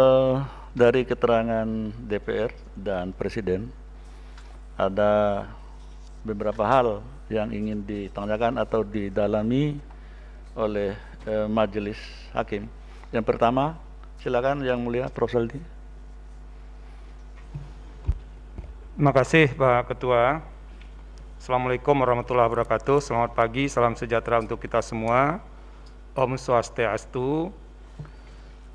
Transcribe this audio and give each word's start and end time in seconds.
Eh, 0.00 0.34
dari 0.76 1.02
keterangan 1.08 1.68
DPR 2.04 2.52
dan 2.76 3.12
Presiden 3.16 3.72
ada 4.80 5.44
beberapa 6.24 6.64
hal 6.64 7.00
yang 7.32 7.52
ingin 7.52 7.84
ditanyakan 7.84 8.58
atau 8.60 8.84
didalami 8.84 9.78
oleh 10.58 10.96
eh, 11.24 11.46
majelis 11.46 12.00
hakim. 12.34 12.66
Yang 13.10 13.24
pertama, 13.26 13.78
silakan 14.20 14.62
yang 14.66 14.82
mulia 14.82 15.08
Prof. 15.08 15.30
Saldi. 15.30 15.79
Terima 19.00 19.16
kasih 19.16 19.56
Pak 19.56 19.96
Ketua. 19.96 20.44
Assalamualaikum 21.40 21.96
warahmatullahi 22.04 22.52
wabarakatuh. 22.52 23.00
Selamat 23.00 23.32
pagi, 23.32 23.64
salam 23.64 23.96
sejahtera 23.96 24.44
untuk 24.44 24.60
kita 24.60 24.84
semua. 24.84 25.40
Om 26.12 26.36
Swastiastu. 26.36 27.48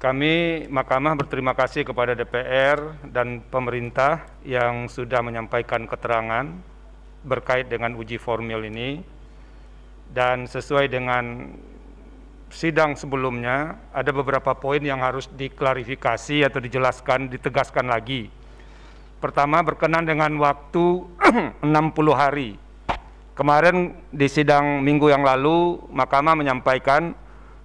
Kami 0.01 0.65
Mahkamah 0.65 1.13
berterima 1.13 1.53
kasih 1.53 1.85
kepada 1.85 2.17
DPR 2.17 2.97
dan 3.05 3.45
pemerintah 3.53 4.25
yang 4.41 4.89
sudah 4.89 5.21
menyampaikan 5.21 5.85
keterangan 5.85 6.49
berkait 7.21 7.69
dengan 7.69 7.93
uji 7.93 8.17
formil 8.17 8.65
ini. 8.65 9.05
Dan 10.09 10.49
sesuai 10.49 10.89
dengan 10.89 11.53
sidang 12.49 12.97
sebelumnya, 12.97 13.77
ada 13.93 14.09
beberapa 14.09 14.57
poin 14.57 14.81
yang 14.81 15.05
harus 15.05 15.29
diklarifikasi 15.29 16.49
atau 16.49 16.57
dijelaskan, 16.57 17.29
ditegaskan 17.29 17.85
lagi. 17.93 18.33
Pertama 19.25 19.65
berkenan 19.65 20.05
dengan 20.05 20.37
waktu 20.37 21.01
60 21.65 21.65
hari. 22.13 22.61
Kemarin 23.33 23.97
di 24.13 24.29
sidang 24.29 24.85
minggu 24.85 25.09
yang 25.09 25.25
lalu 25.25 25.81
Mahkamah 25.89 26.37
menyampaikan 26.37 27.17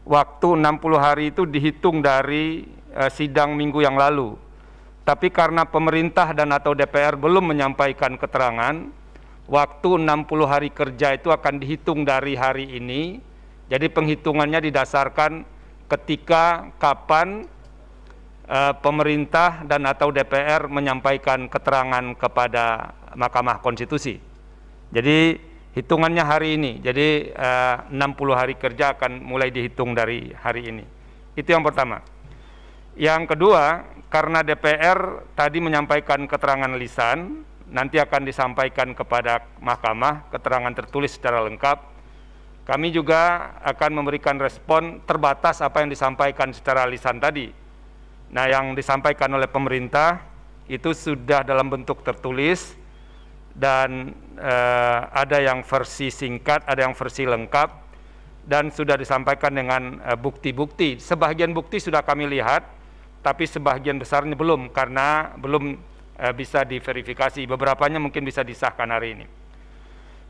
waktu 0.09 0.57
60 0.57 0.81
hari 0.97 1.29
itu 1.29 1.45
dihitung 1.45 2.01
dari 2.01 2.65
uh, 2.97 3.13
sidang 3.13 3.61
minggu 3.61 3.85
yang 3.85 3.93
lalu. 3.93 4.41
Tapi 5.05 5.29
karena 5.29 5.69
pemerintah 5.69 6.33
dan 6.33 6.49
atau 6.57 6.73
DPR 6.73 7.21
belum 7.21 7.53
menyampaikan 7.53 8.17
keterangan, 8.17 8.89
waktu 9.45 9.91
60 10.01 10.09
hari 10.49 10.73
kerja 10.73 11.13
itu 11.13 11.29
akan 11.29 11.61
dihitung 11.61 12.09
dari 12.09 12.41
hari 12.41 12.73
ini. 12.81 13.21
Jadi 13.69 13.93
penghitungannya 13.93 14.65
didasarkan 14.65 15.45
ketika 15.93 16.73
kapan 16.81 17.45
uh, 18.51 18.75
pemerintah 18.83 19.63
dan 19.65 19.87
atau 19.87 20.11
DPR 20.11 20.67
menyampaikan 20.67 21.47
keterangan 21.47 22.03
kepada 22.19 22.93
Mahkamah 23.15 23.63
Konstitusi. 23.63 24.19
Jadi 24.91 25.39
hitungannya 25.79 26.27
hari 26.27 26.59
ini. 26.59 26.83
Jadi 26.83 27.31
uh, 27.31 27.87
60 27.95 28.35
hari 28.35 28.55
kerja 28.59 28.99
akan 28.99 29.23
mulai 29.23 29.55
dihitung 29.55 29.95
dari 29.95 30.35
hari 30.35 30.67
ini. 30.67 30.85
Itu 31.39 31.55
yang 31.55 31.63
pertama. 31.63 32.03
Yang 32.99 33.33
kedua, 33.33 33.87
karena 34.11 34.43
DPR 34.43 35.31
tadi 35.39 35.63
menyampaikan 35.63 36.27
keterangan 36.27 36.75
lisan, 36.75 37.47
nanti 37.71 38.03
akan 38.03 38.27
disampaikan 38.27 38.93
kepada 38.99 39.47
Mahkamah 39.63 40.27
keterangan 40.35 40.75
tertulis 40.75 41.15
secara 41.15 41.39
lengkap. 41.47 42.03
Kami 42.67 42.93
juga 42.93 43.55
akan 43.63 44.03
memberikan 44.03 44.37
respon 44.37 45.03
terbatas 45.07 45.63
apa 45.63 45.83
yang 45.83 45.91
disampaikan 45.91 46.55
secara 46.55 46.87
lisan 46.87 47.19
tadi 47.19 47.51
Nah, 48.31 48.47
yang 48.47 48.79
disampaikan 48.79 49.31
oleh 49.35 49.51
pemerintah 49.51 50.23
itu 50.71 50.95
sudah 50.95 51.43
dalam 51.43 51.67
bentuk 51.67 52.07
tertulis 52.07 52.79
dan 53.51 54.15
eh, 54.39 55.01
ada 55.11 55.43
yang 55.43 55.67
versi 55.67 56.15
singkat, 56.15 56.63
ada 56.63 56.87
yang 56.87 56.95
versi 56.95 57.27
lengkap 57.27 57.69
dan 58.47 58.71
sudah 58.71 58.95
disampaikan 58.95 59.51
dengan 59.51 59.99
eh, 59.99 60.15
bukti-bukti. 60.15 60.95
Eh, 60.95 61.03
sebagian 61.03 61.51
bukti 61.51 61.83
sudah 61.83 62.07
kami 62.07 62.31
lihat, 62.31 62.63
tapi 63.21 63.51
sebagian 63.51 63.99
besarnya 63.99 64.39
belum 64.39 64.71
karena 64.71 65.35
belum 65.35 65.75
eh, 66.23 66.35
bisa 66.35 66.63
diverifikasi. 66.63 67.51
Beberapanya 67.51 67.99
mungkin 67.99 68.23
bisa 68.23 68.47
disahkan 68.47 68.87
hari 68.95 69.19
ini. 69.19 69.27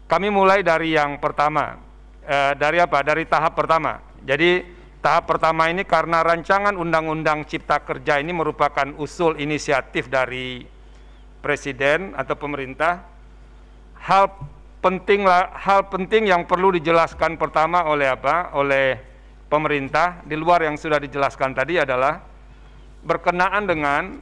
Kami 0.09 0.33
mulai 0.33 0.65
dari 0.65 0.97
yang 0.97 1.21
pertama. 1.21 1.77
Eh, 2.25 2.53
dari 2.57 2.81
apa? 2.81 3.05
Dari 3.05 3.29
tahap 3.29 3.53
pertama. 3.55 4.01
Jadi 4.25 4.80
Tahap 5.01 5.33
pertama 5.33 5.73
ini 5.73 5.81
karena 5.89 6.21
rancangan 6.21 6.77
Undang-Undang 6.77 7.49
Cipta 7.49 7.81
Kerja 7.81 8.21
ini 8.21 8.37
merupakan 8.37 8.85
usul 9.01 9.41
inisiatif 9.41 10.13
dari 10.13 10.61
Presiden 11.41 12.13
atau 12.13 12.37
pemerintah. 12.37 13.01
Hal 13.97 14.29
penting 14.85 15.25
hal 15.57 15.89
penting 15.89 16.29
yang 16.29 16.45
perlu 16.45 16.77
dijelaskan 16.77 17.41
pertama 17.41 17.89
oleh 17.89 18.13
apa? 18.13 18.53
Oleh 18.53 19.01
pemerintah 19.49 20.21
di 20.29 20.37
luar 20.37 20.69
yang 20.69 20.77
sudah 20.77 21.01
dijelaskan 21.01 21.57
tadi 21.57 21.81
adalah 21.81 22.21
berkenaan 23.01 23.65
dengan 23.65 24.21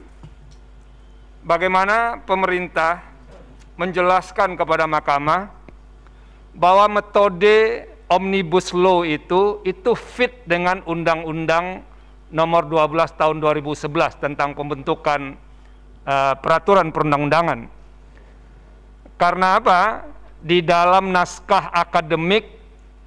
bagaimana 1.43 2.23
pemerintah 2.23 3.03
menjelaskan 3.75 4.55
kepada 4.55 4.87
mahkamah 4.87 5.51
bahwa 6.55 6.87
metode 7.03 7.83
Omnibus 8.09 8.73
Law 8.73 9.05
itu 9.05 9.61
itu 9.61 9.93
fit 9.93 10.41
dengan 10.49 10.81
Undang-Undang 10.89 11.85
Nomor 12.29 12.65
12 12.65 13.17
Tahun 13.17 13.37
2011 13.37 13.89
tentang 14.17 14.53
pembentukan 14.53 15.37
uh, 16.05 16.33
peraturan 16.37 16.89
perundang-undangan. 16.93 17.69
Karena 19.17 19.57
apa? 19.57 20.09
Di 20.41 20.61
dalam 20.61 21.09
naskah 21.13 21.73
akademik 21.73 22.45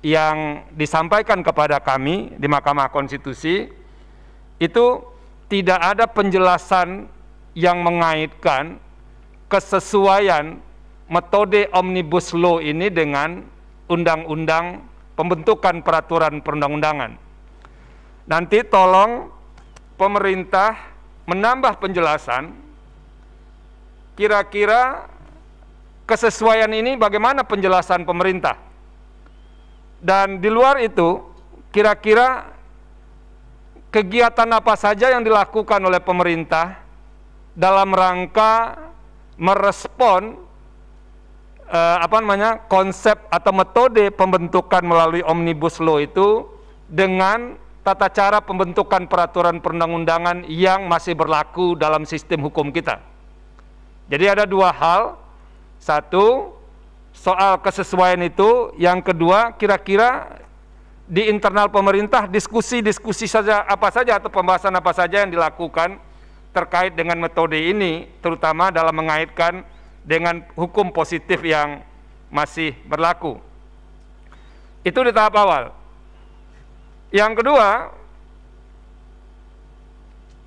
yang 0.03 0.67
disampaikan 0.75 1.43
kepada 1.47 1.79
kami 1.79 2.35
di 2.35 2.47
Mahkamah 2.51 2.91
Konstitusi 2.91 3.71
itu 4.59 4.87
tidak 5.47 5.81
ada 5.83 6.05
penjelasan 6.11 7.07
yang 7.55 7.79
mengaitkan 7.83 8.83
kesesuaian 9.47 10.59
metode 11.07 11.69
omnibus 11.71 12.33
law 12.35 12.59
ini 12.59 12.89
dengan 12.89 13.45
undang-undang 13.87 14.92
pembentukan 15.15 15.85
peraturan 15.85 16.41
perundang-undangan. 16.41 17.17
Nanti 18.29 18.63
tolong 18.65 19.29
pemerintah 19.99 20.77
menambah 21.27 21.79
penjelasan 21.79 22.55
kira-kira 24.19 25.09
kesesuaian 26.05 26.71
ini 26.71 26.99
bagaimana 26.99 27.47
penjelasan 27.47 28.05
pemerintah. 28.05 28.59
Dan 30.03 30.43
di 30.43 30.51
luar 30.51 30.83
itu 30.83 31.23
kira-kira 31.71 32.51
kegiatan 33.95 34.51
apa 34.51 34.75
saja 34.75 35.15
yang 35.15 35.23
dilakukan 35.23 35.79
oleh 35.79 36.03
pemerintah 36.03 36.83
dalam 37.55 37.93
rangka 37.93 38.77
merespon 39.37 40.37
uh, 41.73 41.97
apa 42.05 42.21
namanya 42.21 42.61
konsep 42.69 43.17
atau 43.33 43.51
metode 43.51 44.13
pembentukan 44.13 44.85
melalui 44.85 45.25
omnibus 45.25 45.81
law 45.81 45.97
itu 45.97 46.45
dengan 46.87 47.57
tata 47.83 48.07
cara 48.13 48.39
pembentukan 48.45 49.09
peraturan 49.11 49.59
perundang-undangan 49.59 50.47
yang 50.47 50.87
masih 50.87 51.19
berlaku 51.19 51.75
dalam 51.75 52.07
sistem 52.07 52.45
hukum 52.47 52.71
kita. 52.71 53.01
Jadi 54.07 54.25
ada 54.29 54.45
dua 54.45 54.71
hal, 54.71 55.19
satu 55.81 56.55
soal 57.11 57.59
kesesuaian 57.59 58.21
itu, 58.23 58.71
yang 58.79 59.03
kedua 59.03 59.57
kira-kira 59.57 60.39
di 61.09 61.27
internal 61.27 61.67
pemerintah 61.73 62.31
diskusi-diskusi 62.31 63.27
saja 63.27 63.67
apa 63.67 63.91
saja 63.91 64.23
atau 64.23 64.31
pembahasan 64.31 64.73
apa 64.79 64.95
saja 64.95 65.27
yang 65.27 65.33
dilakukan 65.35 65.99
terkait 66.55 66.95
dengan 66.95 67.19
metode 67.19 67.57
ini, 67.59 68.07
terutama 68.21 68.71
dalam 68.71 68.95
mengaitkan 68.95 69.65
dengan 70.03 70.43
hukum 70.59 70.91
positif 70.91 71.39
yang 71.47 71.83
masih 72.29 72.75
berlaku. 72.87 73.39
Itu 74.83 74.99
di 75.07 75.15
tahap 75.15 75.39
awal. 75.39 75.71
Yang 77.15 77.45
kedua, 77.45 77.69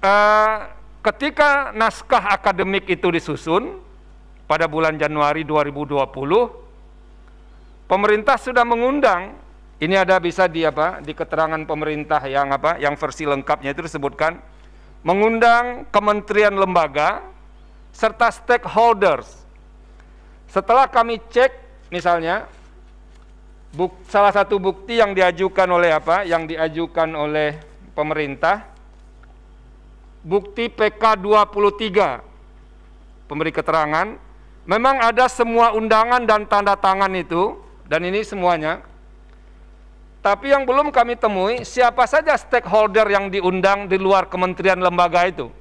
eh, 0.04 0.56
ketika 1.06 1.72
naskah 1.72 2.36
akademik 2.36 2.90
itu 2.90 3.08
disusun 3.14 3.80
pada 4.50 4.68
bulan 4.68 5.00
Januari 5.00 5.48
2020, 5.48 6.52
pemerintah 7.88 8.36
sudah 8.36 8.66
mengundang. 8.68 9.46
Ini 9.76 10.08
ada 10.08 10.24
bisa 10.24 10.48
di 10.48 10.64
apa? 10.64 11.04
Di 11.04 11.12
keterangan 11.12 11.60
pemerintah 11.68 12.24
yang 12.26 12.48
apa? 12.50 12.80
Yang 12.80 12.96
versi 12.96 13.28
lengkapnya 13.28 13.76
itu 13.76 13.84
disebutkan 13.84 14.40
mengundang 15.06 15.86
kementerian 15.94 16.56
lembaga 16.56 17.22
serta 17.94 18.34
stakeholders 18.34 19.45
setelah 20.50 20.90
kami 20.90 21.22
cek 21.30 21.52
misalnya 21.92 22.50
buk, 23.76 23.92
salah 24.08 24.32
satu 24.32 24.58
bukti 24.58 24.98
yang 24.98 25.12
diajukan 25.12 25.68
oleh 25.68 25.92
apa? 25.92 26.24
Yang 26.24 26.56
diajukan 26.56 27.12
oleh 27.14 27.60
pemerintah 27.96 28.76
bukti 30.26 30.74
PK 30.74 31.22
23 31.22 33.30
pemberi 33.30 33.54
keterangan, 33.54 34.18
memang 34.66 34.96
ada 34.98 35.30
semua 35.30 35.78
undangan 35.78 36.26
dan 36.26 36.50
tanda 36.50 36.74
tangan 36.74 37.14
itu, 37.14 37.62
dan 37.86 38.02
ini 38.02 38.26
semuanya. 38.26 38.82
Tapi 40.26 40.50
yang 40.50 40.66
belum 40.66 40.90
kami 40.90 41.22
temui, 41.22 41.62
siapa 41.62 42.10
saja 42.10 42.34
stakeholder 42.34 43.06
yang 43.06 43.30
diundang 43.30 43.86
di 43.86 44.02
luar 44.02 44.26
kementerian 44.26 44.82
lembaga 44.82 45.30
itu. 45.30 45.54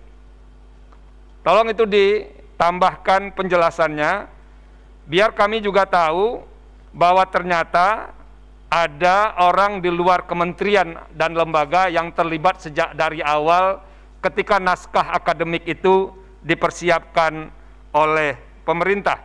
Tolong 1.45 1.69
itu 1.69 1.85
ditambahkan 1.85 3.37
penjelasannya, 3.37 4.33
biar 5.05 5.33
kami 5.37 5.61
juga 5.61 5.85
tahu 5.85 6.45
bahwa 6.95 7.25
ternyata 7.29 8.13
ada 8.71 9.39
orang 9.39 9.79
di 9.79 9.87
luar 9.87 10.27
kementerian 10.27 10.99
dan 11.15 11.35
lembaga 11.35 11.87
yang 11.87 12.11
terlibat 12.11 12.59
sejak 12.59 12.91
dari 12.99 13.23
awal 13.23 13.79
ketika 14.19 14.59
naskah 14.59 15.15
akademik 15.15 15.63
itu 15.69 16.11
dipersiapkan 16.43 17.55
oleh 17.95 18.35
pemerintah. 18.67 19.21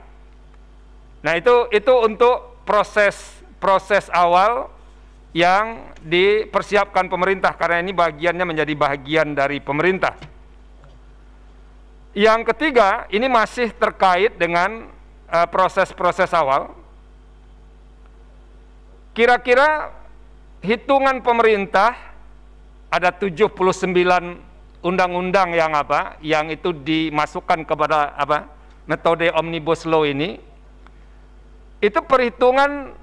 Nah, 1.26 1.34
itu 1.34 1.68
itu 1.74 1.94
untuk 2.00 2.62
proses 2.64 3.16
proses 3.58 4.08
awal 4.14 4.70
yang 5.34 5.94
dipersiapkan 6.06 7.10
pemerintah 7.10 7.54
karena 7.54 7.82
ini 7.82 7.94
bagiannya 7.94 8.46
menjadi 8.46 8.74
bagian 8.74 9.34
dari 9.34 9.58
pemerintah. 9.62 10.16
Yang 12.14 12.54
ketiga, 12.54 13.06
ini 13.14 13.30
masih 13.30 13.70
terkait 13.78 14.38
dengan 14.38 14.90
proses-proses 15.52 16.34
uh, 16.34 16.40
awal 16.42 16.80
Kira-kira 19.20 19.92
hitungan 20.64 21.20
pemerintah 21.20 21.92
ada 22.88 23.12
79 23.12 23.52
undang-undang 24.80 25.52
yang 25.52 25.76
apa? 25.76 26.16
Yang 26.24 26.56
itu 26.56 26.70
dimasukkan 26.72 27.68
kepada 27.68 28.16
apa? 28.16 28.48
Metode 28.88 29.28
omnibus 29.36 29.84
law 29.84 30.08
ini. 30.08 30.40
Itu 31.84 32.00
perhitungan 32.00 32.96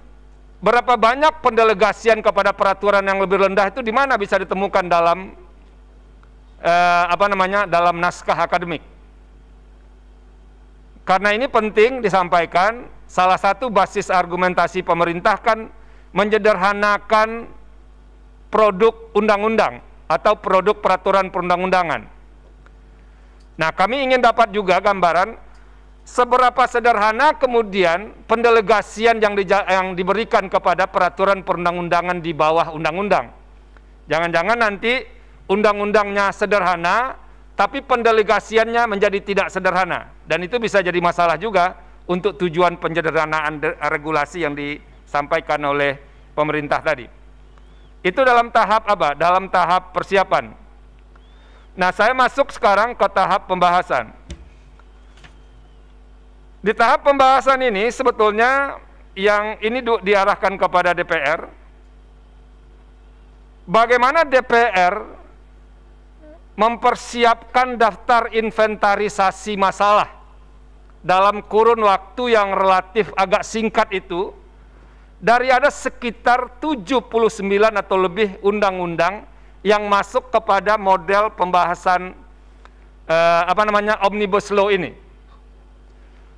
berapa 0.64 0.96
banyak 0.96 1.44
pendelegasian 1.44 2.24
kepada 2.24 2.56
peraturan 2.56 3.04
yang 3.04 3.20
lebih 3.20 3.36
rendah 3.36 3.68
itu 3.68 3.84
di 3.84 3.92
mana 3.92 4.16
bisa 4.16 4.40
ditemukan 4.40 4.88
dalam 4.88 5.36
eh, 6.64 7.04
apa 7.12 7.28
namanya? 7.28 7.68
dalam 7.68 8.00
naskah 8.00 8.40
akademik. 8.40 8.95
Karena 11.06 11.30
ini 11.30 11.46
penting 11.46 12.02
disampaikan, 12.02 12.90
salah 13.06 13.38
satu 13.38 13.70
basis 13.70 14.10
argumentasi 14.10 14.82
pemerintah 14.82 15.38
kan 15.38 15.70
menyederhanakan 16.10 17.46
produk 18.50 19.14
undang-undang 19.14 19.78
atau 20.10 20.34
produk 20.34 20.74
peraturan 20.82 21.30
perundang-undangan. 21.30 22.10
Nah, 23.56 23.70
kami 23.70 24.02
ingin 24.02 24.18
dapat 24.18 24.50
juga 24.50 24.82
gambaran 24.82 25.38
seberapa 26.06 26.66
sederhana 26.66 27.34
kemudian 27.34 28.14
pendelegasian 28.26 29.18
yang, 29.18 29.34
di, 29.34 29.46
yang 29.46 29.94
diberikan 29.94 30.46
kepada 30.46 30.90
peraturan 30.90 31.46
perundang-undangan 31.46 32.18
di 32.18 32.34
bawah 32.34 32.74
undang-undang. 32.74 33.30
Jangan-jangan 34.06 34.58
nanti 34.58 35.02
undang-undangnya 35.50 36.30
sederhana, 36.30 37.18
tapi 37.56 37.80
pendelegasiannya 37.80 38.84
menjadi 38.84 39.18
tidak 39.24 39.48
sederhana. 39.48 40.12
Dan 40.28 40.44
itu 40.44 40.60
bisa 40.60 40.84
jadi 40.84 41.00
masalah 41.00 41.40
juga 41.40 41.80
untuk 42.04 42.36
tujuan 42.36 42.76
penyederhanaan 42.76 43.58
regulasi 43.88 44.44
yang 44.44 44.52
disampaikan 44.52 45.58
oleh 45.64 45.96
pemerintah 46.36 46.84
tadi. 46.84 47.08
Itu 48.04 48.20
dalam 48.22 48.52
tahap 48.52 48.84
apa? 48.86 49.16
Dalam 49.16 49.48
tahap 49.48 49.96
persiapan. 49.96 50.52
Nah, 51.74 51.90
saya 51.96 52.12
masuk 52.12 52.52
sekarang 52.52 52.92
ke 52.92 53.08
tahap 53.08 53.48
pembahasan. 53.48 54.12
Di 56.60 56.76
tahap 56.76 57.08
pembahasan 57.08 57.58
ini 57.64 57.88
sebetulnya 57.88 58.76
yang 59.16 59.56
ini 59.64 59.80
diarahkan 59.80 60.60
kepada 60.60 60.92
DPR. 60.92 61.48
Bagaimana 63.66 64.22
DPR 64.28 65.24
mempersiapkan 66.56 67.76
daftar 67.76 68.32
inventarisasi 68.32 69.60
masalah 69.60 70.08
dalam 71.04 71.44
kurun 71.44 71.84
waktu 71.84 72.34
yang 72.34 72.56
relatif 72.56 73.12
agak 73.14 73.44
singkat 73.44 73.86
itu 73.92 74.32
dari 75.20 75.52
ada 75.52 75.68
sekitar 75.68 76.58
79 76.58 77.06
atau 77.72 77.96
lebih 78.00 78.40
undang-undang 78.40 79.28
yang 79.60 79.84
masuk 79.86 80.32
kepada 80.32 80.80
model 80.80 81.30
pembahasan 81.36 82.16
eh, 83.06 83.42
apa 83.46 83.62
namanya 83.68 84.00
omnibus 84.08 84.48
law 84.50 84.72
ini. 84.72 84.96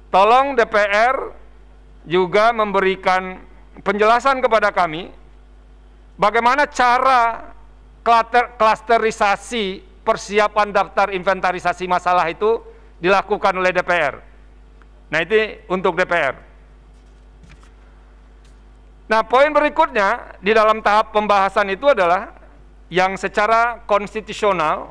Tolong 0.08 0.56
DPR 0.56 1.32
juga 2.08 2.50
memberikan 2.56 3.38
penjelasan 3.84 4.40
kepada 4.40 4.72
kami 4.72 5.12
bagaimana 6.16 6.64
cara 6.64 7.52
klasterisasi 8.56 9.87
persiapan 10.08 10.72
daftar 10.72 11.12
inventarisasi 11.12 11.84
masalah 11.84 12.24
itu 12.32 12.64
dilakukan 12.96 13.52
oleh 13.52 13.76
DPR. 13.76 14.24
Nah, 15.12 15.20
itu 15.20 15.60
untuk 15.68 15.92
DPR. 16.00 16.40
Nah, 19.08 19.20
poin 19.24 19.52
berikutnya 19.52 20.40
di 20.40 20.56
dalam 20.56 20.80
tahap 20.80 21.12
pembahasan 21.12 21.68
itu 21.68 21.92
adalah 21.92 22.32
yang 22.88 23.20
secara 23.20 23.84
konstitusional 23.84 24.88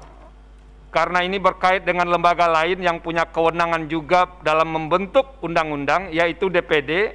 karena 0.94 1.26
ini 1.26 1.42
berkait 1.42 1.82
dengan 1.82 2.06
lembaga 2.10 2.46
lain 2.46 2.78
yang 2.82 3.02
punya 3.02 3.26
kewenangan 3.26 3.90
juga 3.90 4.30
dalam 4.46 4.70
membentuk 4.70 5.38
undang-undang 5.42 6.14
yaitu 6.14 6.50
DPD. 6.50 7.14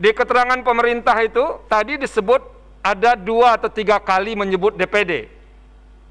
Di 0.00 0.10
keterangan 0.14 0.62
pemerintah 0.62 1.14
itu 1.22 1.42
tadi 1.66 1.98
disebut 1.98 2.42
ada 2.80 3.14
dua 3.18 3.60
atau 3.60 3.68
tiga 3.68 4.00
kali 4.00 4.32
menyebut 4.32 4.74
DPD 4.74 5.39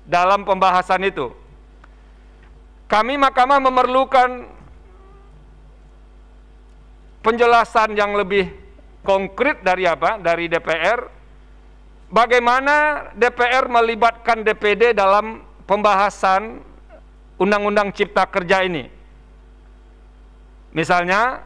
dalam 0.09 0.41
pembahasan 0.41 1.05
itu. 1.05 1.29
Kami 2.89 3.21
Mahkamah 3.21 3.61
memerlukan 3.61 4.49
penjelasan 7.21 7.93
yang 7.93 8.17
lebih 8.17 8.49
konkret 9.05 9.61
dari 9.61 9.85
apa? 9.85 10.17
Dari 10.17 10.49
DPR. 10.49 11.21
Bagaimana 12.09 13.05
DPR 13.13 13.69
melibatkan 13.69 14.41
DPD 14.41 14.97
dalam 14.97 15.45
pembahasan 15.69 16.65
Undang-Undang 17.37 17.93
Cipta 17.93 18.25
Kerja 18.25 18.65
ini? 18.65 18.89
Misalnya, 20.73 21.45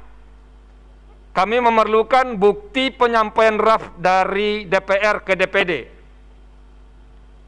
kami 1.35 1.59
memerlukan 1.59 2.39
bukti 2.39 2.95
penyampaian 2.95 3.59
draft 3.59 3.91
dari 3.99 4.63
DPR 4.63 5.19
ke 5.19 5.35
DPD. 5.35 5.91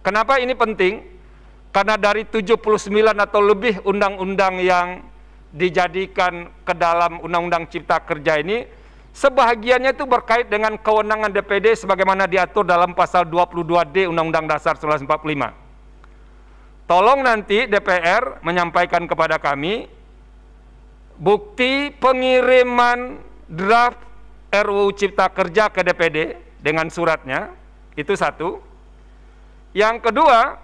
Kenapa 0.03 0.37
ini 0.43 0.51
penting? 0.51 1.14
Karena 1.75 1.99
dari 1.99 2.23
79 2.23 2.55
atau 3.19 3.41
lebih 3.43 3.83
undang-undang 3.83 4.63
yang 4.63 5.03
dijadikan 5.51 6.47
ke 6.63 6.71
dalam 6.71 7.19
Undang-Undang 7.19 7.67
Cipta 7.67 7.99
Kerja 7.99 8.39
ini, 8.39 8.63
Sebahagiannya 9.15 9.95
itu 9.95 10.03
berkait 10.03 10.51
dengan 10.51 10.75
kewenangan 10.75 11.31
DPD 11.31 11.71
sebagaimana 11.79 12.27
diatur 12.27 12.67
dalam 12.67 12.91
pasal 12.91 13.23
22D 13.23 14.11
Undang-Undang 14.11 14.51
Dasar 14.51 14.75
1945. 14.75 15.55
Tolong 16.83 17.23
nanti 17.23 17.63
DPR 17.63 18.43
menyampaikan 18.43 19.07
kepada 19.07 19.39
kami 19.39 19.87
bukti 21.15 21.95
pengiriman 21.95 23.23
draft 23.47 24.03
RUU 24.51 24.91
Cipta 24.91 25.31
Kerja 25.31 25.71
ke 25.71 25.79
DPD 25.79 26.35
dengan 26.59 26.91
suratnya, 26.91 27.55
itu 27.95 28.19
satu. 28.19 28.59
Yang 29.71 30.11
kedua, 30.11 30.59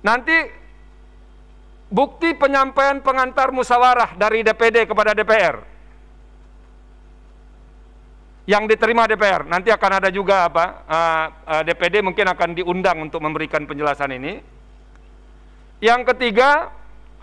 nanti 0.00 0.36
bukti 1.90 2.32
penyampaian 2.38 3.02
pengantar 3.02 3.50
musyawarah 3.50 4.14
dari 4.14 4.46
DPD 4.46 4.86
kepada 4.86 5.12
DPR 5.12 5.70
yang 8.50 8.66
diterima 8.66 9.06
DPR. 9.06 9.46
Nanti 9.46 9.70
akan 9.70 10.02
ada 10.02 10.08
juga 10.10 10.50
apa 10.50 10.64
uh, 10.90 11.26
uh, 11.46 11.62
DPD 11.62 12.02
mungkin 12.02 12.26
akan 12.26 12.58
diundang 12.58 12.98
untuk 12.98 13.22
memberikan 13.22 13.62
penjelasan 13.62 14.10
ini. 14.16 14.42
Yang 15.78 16.12
ketiga, 16.12 16.74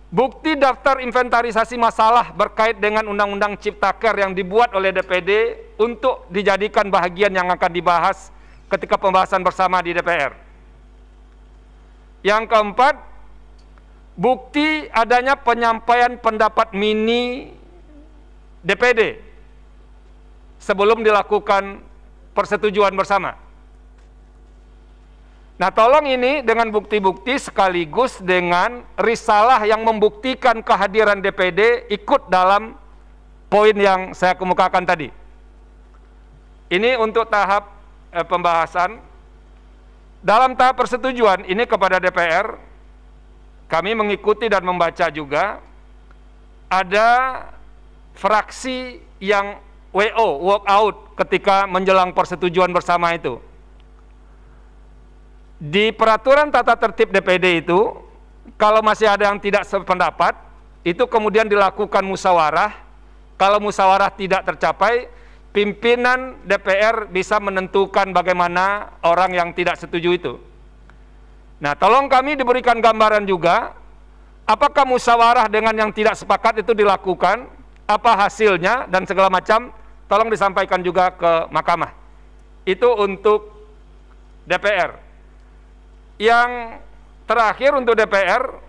bukti 0.08 0.56
daftar 0.56 1.04
inventarisasi 1.04 1.76
masalah 1.76 2.32
berkait 2.32 2.80
dengan 2.80 3.06
Undang-Undang 3.12 3.60
Ciptaker 3.60 4.16
yang 4.18 4.32
dibuat 4.32 4.72
oleh 4.72 4.96
DPD 4.96 5.60
untuk 5.78 6.26
dijadikan 6.32 6.88
bahagian 6.88 7.36
yang 7.36 7.52
akan 7.52 7.72
dibahas 7.76 8.32
ketika 8.72 8.96
pembahasan 8.98 9.44
bersama 9.44 9.84
di 9.84 9.94
DPR. 9.94 10.47
Yang 12.26 12.50
keempat, 12.50 12.96
bukti 14.18 14.90
adanya 14.90 15.38
penyampaian 15.38 16.18
pendapat 16.18 16.74
mini 16.74 17.54
DPD 18.66 19.22
sebelum 20.58 21.06
dilakukan 21.06 21.86
persetujuan 22.34 22.98
bersama. 22.98 23.38
Nah, 25.58 25.74
tolong 25.74 26.06
ini 26.06 26.46
dengan 26.46 26.70
bukti-bukti 26.70 27.34
sekaligus 27.42 28.22
dengan 28.22 28.86
risalah 28.94 29.66
yang 29.66 29.82
membuktikan 29.82 30.62
kehadiran 30.62 31.18
DPD 31.18 31.90
ikut 31.90 32.30
dalam 32.30 32.78
poin 33.50 33.74
yang 33.74 34.14
saya 34.14 34.38
kemukakan 34.38 34.86
tadi. 34.86 35.10
Ini 36.70 37.02
untuk 37.02 37.26
tahap 37.32 37.74
eh, 38.14 38.22
pembahasan. 38.22 39.02
Dalam 40.22 40.58
tahap 40.58 40.82
persetujuan 40.82 41.46
ini 41.46 41.64
kepada 41.70 42.02
DPR, 42.02 42.58
kami 43.70 43.94
mengikuti 43.94 44.50
dan 44.50 44.66
membaca 44.66 45.08
juga 45.14 45.62
ada 46.68 47.10
fraksi 48.18 49.00
yang 49.22 49.62
WO, 49.94 50.28
walk 50.44 50.64
out 50.68 50.96
ketika 51.26 51.66
menjelang 51.66 52.12
persetujuan 52.12 52.70
bersama 52.70 53.16
itu. 53.16 53.40
Di 55.58 55.90
peraturan 55.90 56.54
tata 56.54 56.78
tertib 56.78 57.10
DPD 57.10 57.66
itu, 57.66 57.98
kalau 58.62 58.86
masih 58.86 59.10
ada 59.10 59.26
yang 59.26 59.42
tidak 59.42 59.66
sependapat, 59.66 60.38
itu 60.86 61.02
kemudian 61.10 61.50
dilakukan 61.50 62.06
musyawarah. 62.06 62.78
Kalau 63.38 63.58
musyawarah 63.58 64.14
tidak 64.14 64.46
tercapai, 64.46 65.10
pimpinan 65.58 66.38
DPR 66.46 67.10
bisa 67.10 67.42
menentukan 67.42 68.14
bagaimana 68.14 68.94
orang 69.02 69.34
yang 69.34 69.50
tidak 69.58 69.82
setuju 69.82 70.14
itu. 70.14 70.34
Nah, 71.58 71.74
tolong 71.74 72.06
kami 72.06 72.38
diberikan 72.38 72.78
gambaran 72.78 73.26
juga, 73.26 73.74
apakah 74.46 74.86
musyawarah 74.86 75.50
dengan 75.50 75.74
yang 75.74 75.90
tidak 75.90 76.14
sepakat 76.14 76.62
itu 76.62 76.78
dilakukan, 76.78 77.50
apa 77.90 78.12
hasilnya, 78.22 78.86
dan 78.86 79.10
segala 79.10 79.34
macam, 79.34 79.74
tolong 80.06 80.30
disampaikan 80.30 80.78
juga 80.86 81.10
ke 81.18 81.50
mahkamah. 81.50 81.90
Itu 82.62 82.94
untuk 82.94 83.50
DPR. 84.46 84.94
Yang 86.22 86.78
terakhir 87.26 87.74
untuk 87.74 87.98
DPR, 87.98 88.62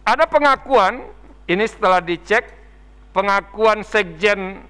ada 0.00 0.24
pengakuan, 0.24 1.04
ini 1.44 1.68
setelah 1.68 2.00
dicek, 2.00 2.56
pengakuan 3.16 3.80
Sekjen 3.80 4.60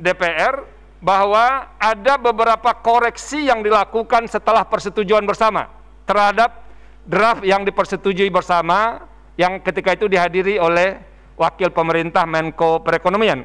DPR 0.00 0.64
bahwa 1.04 1.76
ada 1.76 2.16
beberapa 2.16 2.72
koreksi 2.80 3.44
yang 3.44 3.60
dilakukan 3.60 4.24
setelah 4.32 4.64
persetujuan 4.64 5.28
bersama 5.28 5.68
terhadap 6.08 6.64
draft 7.04 7.44
yang 7.44 7.68
dipersetujui 7.68 8.32
bersama 8.32 9.04
yang 9.36 9.60
ketika 9.60 9.92
itu 9.92 10.08
dihadiri 10.08 10.56
oleh 10.56 10.96
wakil 11.36 11.68
pemerintah 11.68 12.24
Menko 12.24 12.80
Perekonomian. 12.80 13.44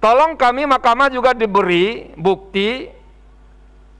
Tolong 0.00 0.36
kami 0.36 0.64
Mahkamah 0.64 1.08
juga 1.12 1.36
diberi 1.36 2.12
bukti 2.16 2.88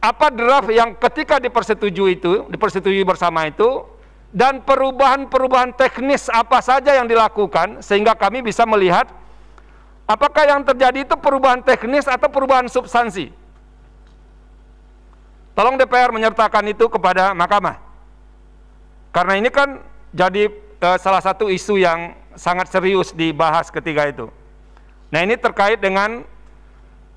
apa 0.04 0.28
draft 0.28 0.69
yang 0.69 0.93
ketika 1.00 1.40
dipersetujui 1.40 2.21
itu, 2.21 2.45
dipersetujui 2.52 3.04
bersama 3.09 3.49
itu 3.49 3.88
dan 4.35 4.59
perubahan-perubahan 4.67 5.79
teknis 5.79 6.26
apa 6.26 6.59
saja 6.59 6.99
yang 6.99 7.07
dilakukan 7.07 7.79
sehingga 7.79 8.19
kami 8.19 8.43
bisa 8.43 8.67
melihat 8.67 9.07
apakah 10.11 10.43
yang 10.43 10.67
terjadi 10.67 11.07
itu 11.07 11.14
perubahan 11.14 11.62
teknis 11.62 12.11
atau 12.11 12.26
perubahan 12.26 12.67
substansi. 12.67 13.31
Tolong 15.55 15.79
DPR 15.79 16.11
menyertakan 16.11 16.67
itu 16.67 16.91
kepada 16.91 17.31
Mahkamah. 17.31 17.79
Karena 19.14 19.38
ini 19.38 19.55
kan 19.55 19.79
jadi 20.11 20.50
uh, 20.83 20.99
salah 20.99 21.23
satu 21.23 21.47
isu 21.47 21.79
yang 21.79 22.19
sangat 22.35 22.67
serius 22.75 23.14
dibahas 23.14 23.71
ketika 23.71 24.11
itu. 24.11 24.26
Nah 25.14 25.23
ini 25.23 25.38
terkait 25.38 25.79
dengan 25.79 26.26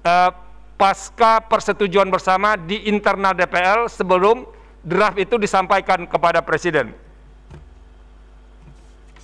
uh, 0.06 0.30
pasca 0.78 1.42
persetujuan 1.42 2.14
bersama 2.14 2.54
di 2.54 2.86
internal 2.86 3.34
DPR 3.34 3.90
sebelum 3.90 4.46
draft 4.86 5.18
itu 5.18 5.42
disampaikan 5.42 6.06
kepada 6.06 6.46
Presiden. 6.46 7.07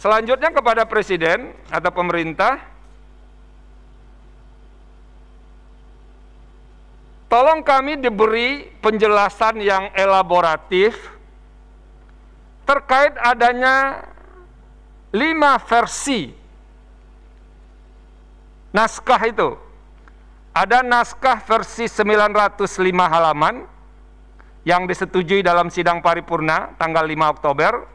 Selanjutnya 0.04 0.52
kepada 0.52 0.84
Presiden 0.84 1.56
atau 1.72 1.88
pemerintah, 1.96 2.60
tolong 7.32 7.64
kami 7.64 7.96
diberi 7.96 8.68
penjelasan 8.84 9.64
yang 9.64 9.88
elaboratif 9.96 10.92
terkait 12.68 13.16
adanya 13.16 14.04
lima 15.16 15.56
versi 15.64 16.36
naskah 18.76 19.24
itu. 19.24 19.56
Ada 20.52 20.84
naskah 20.84 21.40
versi 21.48 21.88
905 21.88 22.60
halaman 22.92 23.64
yang 24.68 24.84
disetujui 24.84 25.40
dalam 25.40 25.72
sidang 25.72 26.04
paripurna 26.04 26.76
tanggal 26.76 27.08
5 27.08 27.40
Oktober. 27.40 27.93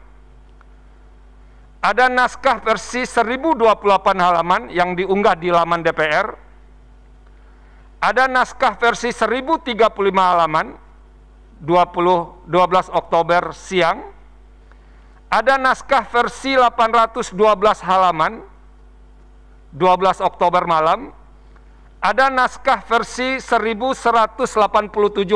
Ada 1.79 2.11
naskah 2.11 2.59
versi 2.59 3.07
1028 3.07 3.55
halaman 4.19 4.67
yang 4.67 4.99
diunggah 4.99 5.39
di 5.39 5.47
laman 5.47 5.79
DPR. 5.79 6.27
Ada 8.03 8.27
naskah 8.27 8.75
versi 8.75 9.11
1035 9.15 9.87
halaman 10.15 10.75
20 11.59 12.47
12 12.47 12.91
Oktober 12.95 13.51
siang 13.51 14.19
ada 15.29 15.61
naskah 15.61 16.09
versi 16.09 16.57
812 16.57 17.37
halaman 17.85 18.41
12 19.69 20.25
Oktober 20.25 20.65
malam. 20.65 21.13
Ada 22.01 22.31
naskah 22.33 22.81
versi 22.87 23.37
1187 23.37 24.49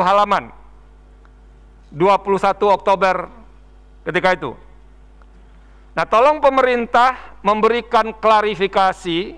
halaman 0.02 0.50
21 1.92 2.58
Oktober 2.74 3.30
ketika 4.08 4.34
itu. 4.34 4.58
Nah, 5.94 6.06
tolong 6.10 6.42
pemerintah 6.42 7.38
memberikan 7.46 8.18
klarifikasi 8.18 9.38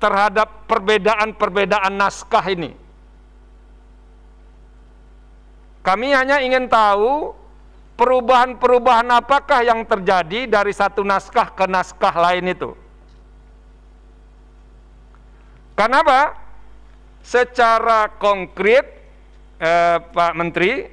terhadap 0.00 0.64
perbedaan-perbedaan 0.64 1.92
naskah 1.92 2.46
ini. 2.48 2.72
Kami 5.84 6.08
hanya 6.16 6.40
ingin 6.40 6.68
tahu 6.72 7.36
perubahan-perubahan 8.00 9.12
apakah 9.12 9.60
yang 9.60 9.84
terjadi 9.84 10.48
dari 10.48 10.72
satu 10.72 11.04
naskah 11.04 11.52
ke 11.52 11.68
naskah 11.68 12.16
lain 12.16 12.56
itu. 12.56 12.72
Kenapa? 15.76 16.36
Secara 17.20 18.08
konkret 18.16 18.88
eh, 19.60 20.00
Pak 20.00 20.32
Menteri, 20.32 20.88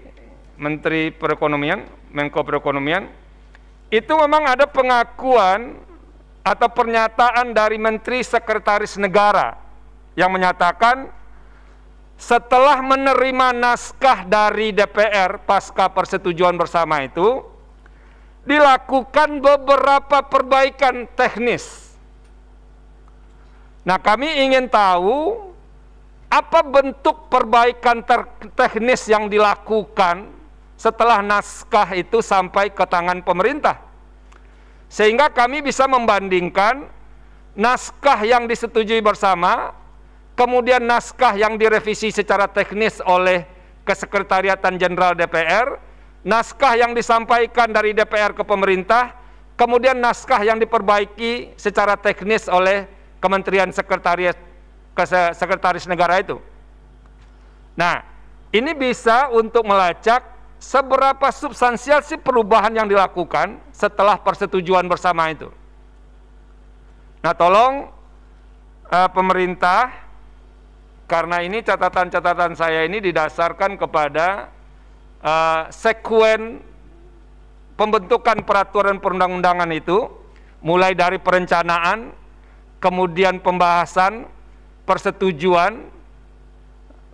Menteri 0.59 1.15
Perekonomian, 1.15 1.87
Menko 2.11 2.43
Perekonomian, 2.43 3.07
itu 3.87 4.11
memang 4.11 4.43
ada 4.43 4.67
pengakuan 4.67 5.79
atau 6.43 6.67
pernyataan 6.71 7.55
dari 7.55 7.79
Menteri 7.79 8.23
Sekretaris 8.23 8.99
Negara 8.99 9.55
yang 10.15 10.31
menyatakan 10.31 11.11
setelah 12.17 12.81
menerima 12.81 13.53
naskah 13.53 14.25
dari 14.25 14.73
DPR 14.73 15.37
pasca 15.45 15.85
persetujuan 15.85 16.57
bersama 16.57 17.05
itu, 17.05 17.45
dilakukan 18.47 19.37
beberapa 19.37 20.25
perbaikan 20.25 21.05
teknis. 21.13 21.93
Nah, 23.85 24.01
kami 24.01 24.49
ingin 24.49 24.65
tahu 24.65 25.47
apa 26.27 26.59
bentuk 26.59 27.31
perbaikan 27.31 28.03
teknis 28.51 29.07
yang 29.07 29.31
dilakukan 29.31 30.36
setelah 30.77 31.25
naskah 31.25 31.89
itu 31.97 32.21
sampai 32.21 32.69
ke 32.69 32.85
tangan 32.85 33.25
pemerintah. 33.25 33.81
Sehingga 34.87 35.27
kami 35.33 35.65
bisa 35.65 35.89
membandingkan 35.89 36.87
naskah 37.57 38.21
yang 38.23 38.45
disetujui 38.45 39.01
bersama 39.01 39.73
kemudian 40.37 40.85
naskah 40.85 41.33
yang 41.33 41.57
direvisi 41.57 42.13
secara 42.13 42.45
teknis 42.45 43.01
oleh 43.01 43.43
Kesekretariatan 43.81 44.77
Jenderal 44.77 45.17
DPR, 45.17 45.81
naskah 46.21 46.77
yang 46.77 46.93
disampaikan 46.93 47.73
dari 47.73 47.97
DPR 47.97 48.37
ke 48.37 48.45
pemerintah, 48.45 49.17
kemudian 49.57 49.97
naskah 49.97 50.45
yang 50.45 50.61
diperbaiki 50.61 51.57
secara 51.57 51.97
teknis 51.97 52.45
oleh 52.45 52.85
Kementerian 53.17 53.73
Sekretariat 53.73 54.37
Sekretaris 55.33 55.89
Negara 55.89 56.21
itu. 56.21 56.37
Nah, 57.73 58.05
ini 58.53 58.77
bisa 58.77 59.33
untuk 59.33 59.65
melacak 59.65 60.36
seberapa 60.57 61.29
substansial 61.29 62.01
sih 62.01 62.17
perubahan 62.17 62.73
yang 62.73 62.89
dilakukan 62.89 63.61
setelah 63.69 64.17
persetujuan 64.17 64.89
bersama 64.89 65.29
itu. 65.29 65.53
Nah, 67.21 67.33
tolong 67.33 67.89
uh, 68.89 69.09
pemerintah 69.13 69.93
karena 71.07 71.39
ini 71.39 71.63
catatan-catatan 71.63 72.53
saya 72.57 72.83
ini 72.83 72.99
didasarkan 72.99 73.79
kepada 73.79 74.51
uh, 75.23 75.71
sekuen 75.71 76.59
pembentukan 77.77 78.41
peraturan 78.43 78.97
perundang-undangan 78.97 79.69
itu, 79.71 80.09
mulai 80.65 80.97
dari 80.97 81.21
perencanaan, 81.21 82.11
kemudian 82.81 83.37
pembahasan, 83.39 84.25
persetujuan, 84.83 85.85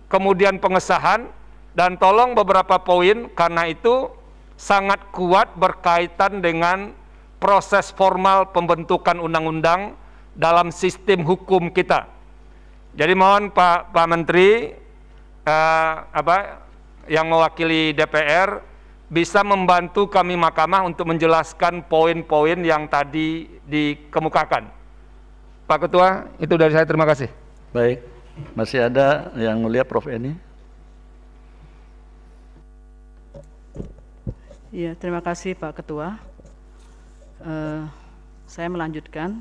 kemudian 0.08 0.56
pengesahan, 0.56 1.28
dan 1.74 1.98
tolong 1.98 2.38
beberapa 2.38 2.78
poin 2.78 3.26
karena 3.34 3.66
itu 3.66 4.10
sangat 4.54 5.02
kuat 5.10 5.52
berkaitan 5.58 6.38
dengan 6.38 6.94
proses 7.42 7.90
formal 7.90 8.54
pembentukan 8.54 9.18
undang-undang 9.18 9.98
dalam 10.38 10.70
sistem 10.70 11.26
hukum 11.26 11.68
kita. 11.68 12.06
Jadi 12.94 13.12
mohon 13.18 13.50
Pak 13.50 13.90
Pak 13.90 14.06
Menteri 14.06 14.70
eh, 15.42 15.94
apa 15.98 16.62
yang 17.10 17.26
mewakili 17.28 17.92
DPR 17.92 18.62
bisa 19.10 19.44
membantu 19.44 20.08
kami 20.08 20.34
Mahkamah 20.38 20.86
untuk 20.88 21.10
menjelaskan 21.10 21.84
poin-poin 21.84 22.56
yang 22.64 22.88
tadi 22.88 23.60
dikemukakan. 23.68 24.70
Pak 25.64 25.78
Ketua, 25.88 26.28
itu 26.40 26.54
dari 26.56 26.72
saya. 26.72 26.84
Terima 26.84 27.08
kasih. 27.08 27.28
Baik, 27.72 28.04
masih 28.52 28.84
ada 28.84 29.32
yang 29.36 29.60
mulia 29.60 29.84
Prof. 29.84 30.08
Eni. 30.08 30.36
Ya, 34.74 34.90
terima 34.98 35.22
kasih 35.22 35.54
Pak 35.54 35.78
Ketua. 35.78 36.18
Uh, 37.38 37.86
saya 38.42 38.66
melanjutkan 38.66 39.38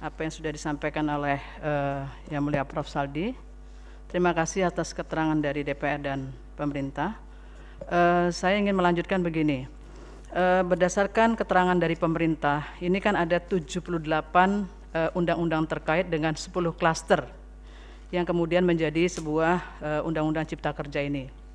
apa 0.00 0.24
yang 0.24 0.32
sudah 0.32 0.48
disampaikan 0.48 1.04
oleh 1.04 1.36
uh, 1.60 2.08
Yang 2.32 2.42
Mulia 2.48 2.64
Prof. 2.64 2.88
Saldi. 2.88 3.36
Terima 4.08 4.32
kasih 4.32 4.72
atas 4.72 4.96
keterangan 4.96 5.36
dari 5.36 5.68
DPR 5.68 6.00
dan 6.00 6.32
pemerintah. 6.56 7.20
Uh, 7.92 8.32
saya 8.32 8.56
ingin 8.56 8.72
melanjutkan 8.72 9.20
begini. 9.20 9.68
Uh, 10.32 10.64
berdasarkan 10.64 11.36
keterangan 11.36 11.76
dari 11.76 11.92
pemerintah, 11.92 12.72
ini 12.80 13.04
kan 13.04 13.20
ada 13.20 13.36
78 13.36 13.84
undang-undang 15.12 15.68
uh, 15.68 15.70
terkait 15.76 16.08
dengan 16.08 16.32
10 16.32 16.48
klaster 16.72 17.28
yang 18.08 18.24
kemudian 18.24 18.64
menjadi 18.64 19.12
sebuah 19.12 19.60
undang-undang 20.08 20.48
cipta 20.48 20.72
kerja 20.72 21.04
ini 21.04 21.47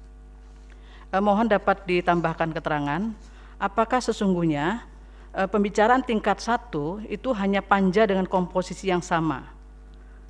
mohon 1.21 1.45
dapat 1.45 1.85
ditambahkan 1.85 2.49
keterangan. 2.55 3.13
Apakah 3.61 4.01
sesungguhnya 4.01 4.81
eh, 5.35 5.45
pembicaraan 5.45 6.01
tingkat 6.01 6.41
satu 6.41 7.03
itu 7.05 7.29
hanya 7.37 7.61
panja 7.61 8.07
dengan 8.07 8.25
komposisi 8.25 8.89
yang 8.89 9.03
sama? 9.03 9.53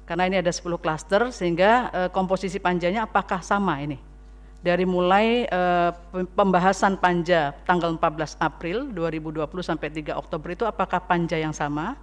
Karena 0.04 0.28
ini 0.28 0.36
ada 0.44 0.52
10 0.52 0.68
klaster 0.84 1.32
sehingga 1.32 1.92
eh, 1.94 2.10
komposisi 2.12 2.60
panjanya 2.60 3.08
apakah 3.08 3.40
sama 3.40 3.80
ini? 3.80 3.96
Dari 4.64 4.88
mulai 4.88 5.44
eh, 5.48 5.92
pembahasan 6.36 6.96
panja 7.00 7.52
tanggal 7.68 7.96
14 8.00 8.40
April 8.40 8.92
2020 8.96 9.44
sampai 9.60 9.92
3 9.92 10.16
Oktober 10.16 10.56
itu 10.56 10.64
apakah 10.64 11.04
panja 11.04 11.36
yang 11.36 11.52
sama? 11.52 11.96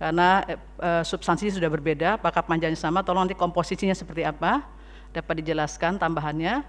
Karena 0.00 0.40
eh, 0.48 0.56
eh, 0.80 1.02
substansi 1.04 1.52
sudah 1.52 1.68
berbeda 1.68 2.16
apakah 2.16 2.40
panjanya 2.40 2.78
sama? 2.78 3.04
Tolong 3.04 3.28
nanti 3.28 3.36
komposisinya 3.36 3.92
seperti 3.92 4.24
apa? 4.24 4.64
Dapat 5.12 5.42
dijelaskan 5.44 5.98
tambahannya 6.00 6.62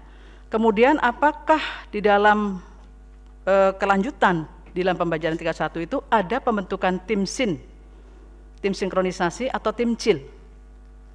Kemudian 0.52 1.00
apakah 1.00 1.88
di 1.88 2.04
dalam 2.04 2.60
e, 3.48 3.72
kelanjutan 3.80 4.44
di 4.76 4.84
dalam 4.84 5.00
pembelajaran 5.00 5.40
tingkat 5.40 5.56
satu 5.56 5.80
itu 5.80 6.04
ada 6.12 6.44
pembentukan 6.44 7.00
tim 7.08 7.24
SIN, 7.24 7.56
tim 8.60 8.76
sinkronisasi 8.76 9.48
atau 9.48 9.72
tim 9.72 9.96
CIL, 9.96 10.20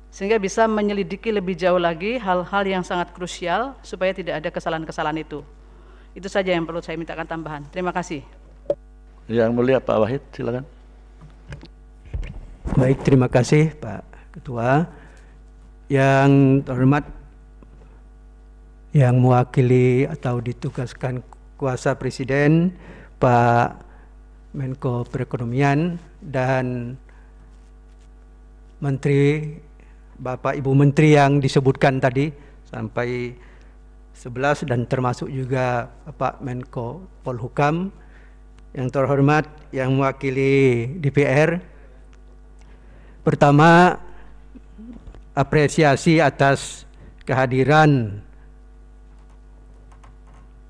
sehingga 0.10 0.42
bisa 0.42 0.66
menyelidiki 0.66 1.30
lebih 1.30 1.54
jauh 1.54 1.78
lagi 1.78 2.18
hal-hal 2.18 2.64
yang 2.66 2.82
sangat 2.82 3.14
krusial 3.14 3.78
supaya 3.86 4.10
tidak 4.10 4.42
ada 4.42 4.50
kesalahan-kesalahan 4.50 5.22
itu. 5.22 5.46
Itu 6.18 6.34
saja 6.34 6.58
yang 6.58 6.66
perlu 6.66 6.82
saya 6.82 6.98
mintakan 6.98 7.30
tambahan. 7.30 7.62
Terima 7.70 7.94
kasih. 7.94 8.26
Yang 9.30 9.54
mulia 9.54 9.78
Pak 9.78 9.98
Wahid, 10.02 10.22
silakan. 10.34 10.66
Baik, 12.74 13.06
terima 13.06 13.30
kasih 13.30 13.70
Pak 13.78 14.02
Ketua. 14.34 14.90
Yang 15.94 16.66
terhormat 16.66 17.17
yang 18.96 19.20
mewakili 19.20 20.08
atau 20.08 20.40
ditugaskan 20.40 21.24
kuasa 21.60 21.98
Presiden 21.98 22.72
Pak 23.18 23.82
Menko 24.56 25.04
Perekonomian 25.10 26.00
dan 26.24 26.96
Menteri 28.78 29.58
Bapak 30.18 30.58
Ibu 30.58 30.72
Menteri 30.74 31.18
yang 31.18 31.42
disebutkan 31.42 32.02
tadi 32.02 32.30
sampai 32.70 33.34
11 34.18 34.66
dan 34.66 34.90
termasuk 34.90 35.30
juga 35.30 35.94
Pak 36.10 36.42
Menko 36.42 37.06
Polhukam 37.22 37.94
yang 38.74 38.90
terhormat 38.90 39.46
yang 39.70 39.94
mewakili 39.94 40.86
DPR 40.98 41.62
pertama 43.22 44.02
apresiasi 45.38 46.18
atas 46.18 46.90
kehadiran 47.30 48.22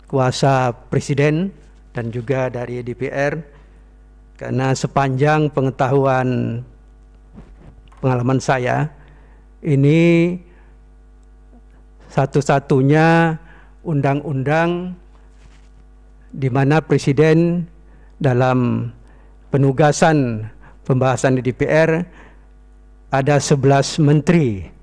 kuasa 0.08 0.72
presiden 0.88 1.52
dan 1.92 2.08
juga 2.10 2.48
dari 2.48 2.80
DPR 2.80 3.36
karena 4.40 4.72
sepanjang 4.72 5.52
pengetahuan 5.52 6.62
pengalaman 8.00 8.40
saya 8.40 8.88
ini 9.60 10.38
satu-satunya 12.08 13.36
undang-undang 13.84 14.96
di 16.32 16.48
mana 16.48 16.80
presiden 16.80 17.68
dalam 18.22 18.90
penugasan 19.52 20.48
pembahasan 20.88 21.40
di 21.40 21.52
DPR 21.52 22.06
ada 23.12 23.36
11 23.40 24.00
menteri 24.04 24.77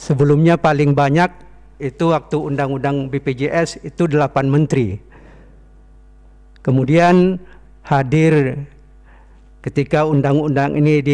Sebelumnya 0.00 0.56
paling 0.56 0.96
banyak 0.96 1.28
itu 1.76 2.08
waktu 2.08 2.40
undang-undang 2.40 3.12
BPJS 3.12 3.84
itu 3.84 4.08
delapan 4.08 4.48
menteri. 4.48 4.96
Kemudian 6.64 7.36
hadir 7.84 8.64
ketika 9.60 10.08
undang-undang 10.08 10.72
ini 10.72 11.04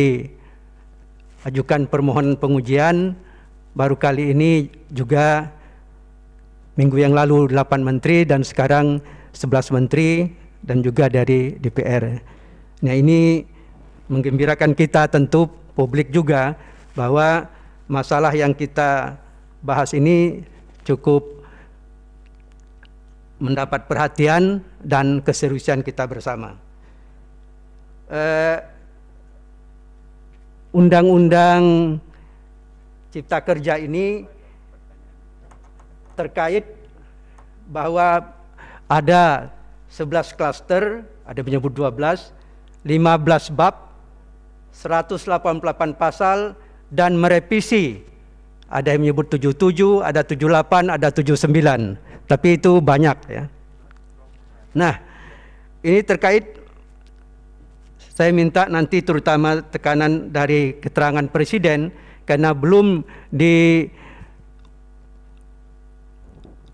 diajukan 1.42 1.90
permohonan 1.90 2.38
pengujian 2.38 3.18
baru 3.74 3.98
kali 3.98 4.30
ini 4.30 4.70
juga 4.94 5.50
minggu 6.78 7.02
yang 7.02 7.10
lalu 7.10 7.50
delapan 7.50 7.82
menteri 7.82 8.22
dan 8.22 8.46
sekarang 8.46 9.02
sebelas 9.34 9.74
menteri 9.74 10.30
dan 10.62 10.78
juga 10.86 11.10
dari 11.10 11.58
DPR. 11.58 12.22
Nah 12.86 12.94
ini 12.94 13.42
menggembirakan 14.06 14.78
kita 14.78 15.10
tentu 15.10 15.50
publik 15.74 16.14
juga 16.14 16.54
bahwa 16.94 17.55
masalah 17.86 18.34
yang 18.34 18.50
kita 18.54 19.18
bahas 19.62 19.94
ini 19.94 20.42
cukup 20.82 21.22
mendapat 23.38 23.86
perhatian 23.86 24.64
dan 24.82 25.20
keseriusan 25.20 25.84
kita 25.84 26.06
bersama. 26.08 26.56
Eh, 28.06 28.58
undang-undang 30.72 31.96
Cipta 33.10 33.40
Kerja 33.42 33.80
ini 33.80 34.24
terkait 36.16 36.64
bahwa 37.68 38.24
ada 38.88 39.50
11 39.90 40.32
klaster, 40.32 41.04
ada 41.26 41.40
menyebut 41.42 41.74
12, 41.74 42.32
15 42.86 43.50
bab, 43.52 43.90
188 44.70 45.96
pasal, 45.96 46.54
dan 46.90 47.18
merevisi. 47.18 48.02
Ada 48.66 48.98
yang 48.98 49.06
menyebut 49.06 49.30
77, 49.30 50.02
ada 50.02 50.26
78, 50.26 50.90
ada 50.90 51.08
79. 51.14 51.98
Tapi 52.26 52.48
itu 52.58 52.72
banyak 52.82 53.18
ya. 53.30 53.46
Nah, 54.74 54.98
ini 55.86 56.02
terkait 56.02 56.58
saya 58.16 58.32
minta 58.34 58.66
nanti 58.66 59.04
terutama 59.04 59.62
tekanan 59.62 60.32
dari 60.34 60.74
keterangan 60.82 61.28
presiden 61.30 61.92
karena 62.26 62.50
belum 62.56 63.04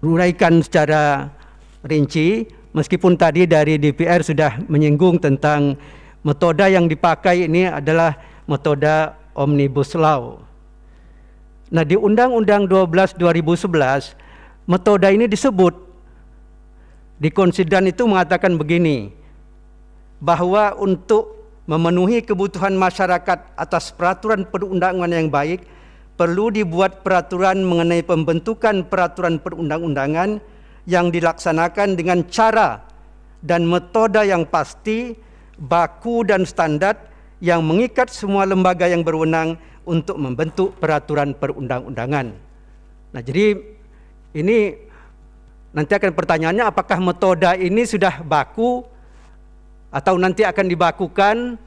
diuraikan 0.01 0.65
secara 0.65 1.29
rinci 1.83 2.47
meskipun 2.73 3.19
tadi 3.19 3.45
dari 3.45 3.77
DPR 3.77 4.25
sudah 4.25 4.65
menyinggung 4.71 5.21
tentang 5.21 5.77
metode 6.23 6.63
yang 6.71 6.87
dipakai 6.89 7.51
ini 7.51 7.69
adalah 7.69 8.17
metode 8.47 9.22
Omnibus 9.33 9.97
Law. 9.97 10.41
Nah, 11.73 11.85
di 11.89 11.97
Undang-Undang 11.97 12.69
12 12.69 13.17
2011 13.17 14.13
metode 14.69 15.09
ini 15.09 15.25
disebut 15.25 15.75
di 17.17 17.33
konsideran 17.33 17.89
itu 17.89 18.05
mengatakan 18.05 18.59
begini 18.61 19.15
bahwa 20.21 20.77
untuk 20.77 21.43
memenuhi 21.67 22.21
kebutuhan 22.23 22.75
masyarakat 22.75 23.55
atas 23.55 23.95
peraturan 23.95 24.45
perundangan 24.45 25.09
yang 25.09 25.31
baik 25.31 25.65
perlu 26.19 26.53
dibuat 26.53 27.01
peraturan 27.01 27.63
mengenai 27.65 28.05
pembentukan 28.05 28.85
peraturan 28.87 29.41
perundang-undangan 29.41 30.43
yang 30.87 31.09
dilaksanakan 31.15 31.95
dengan 31.95 32.27
cara 32.27 32.83
dan 33.43 33.67
metode 33.67 34.23
yang 34.23 34.47
pasti, 34.47 35.15
baku 35.59 36.23
dan 36.27 36.47
standar 36.47 37.12
yang 37.43 37.59
mengikat 37.67 38.07
semua 38.07 38.47
lembaga 38.47 38.87
yang 38.87 39.03
berwenang 39.03 39.59
untuk 39.83 40.15
membentuk 40.15 40.79
peraturan 40.79 41.35
perundang-undangan. 41.35 42.31
Nah, 43.11 43.19
jadi 43.19 43.59
ini 44.31 44.79
nanti 45.75 45.93
akan 45.99 46.15
pertanyaannya 46.15 46.63
apakah 46.71 47.03
metode 47.03 47.51
ini 47.59 47.83
sudah 47.83 48.23
baku 48.23 48.87
atau 49.91 50.15
nanti 50.23 50.47
akan 50.47 50.71
dibakukan 50.71 51.59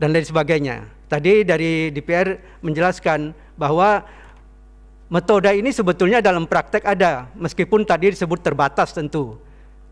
dan 0.00 0.08
lain 0.08 0.24
sebagainya. 0.24 0.88
Tadi 1.06 1.44
dari 1.44 1.92
DPR 1.92 2.40
menjelaskan 2.64 3.36
bahwa 3.60 4.00
metode 5.12 5.52
ini 5.52 5.68
sebetulnya 5.68 6.24
dalam 6.24 6.48
praktek 6.48 6.88
ada, 6.88 7.28
meskipun 7.36 7.84
tadi 7.84 8.16
disebut 8.16 8.40
terbatas 8.40 8.96
tentu. 8.96 9.36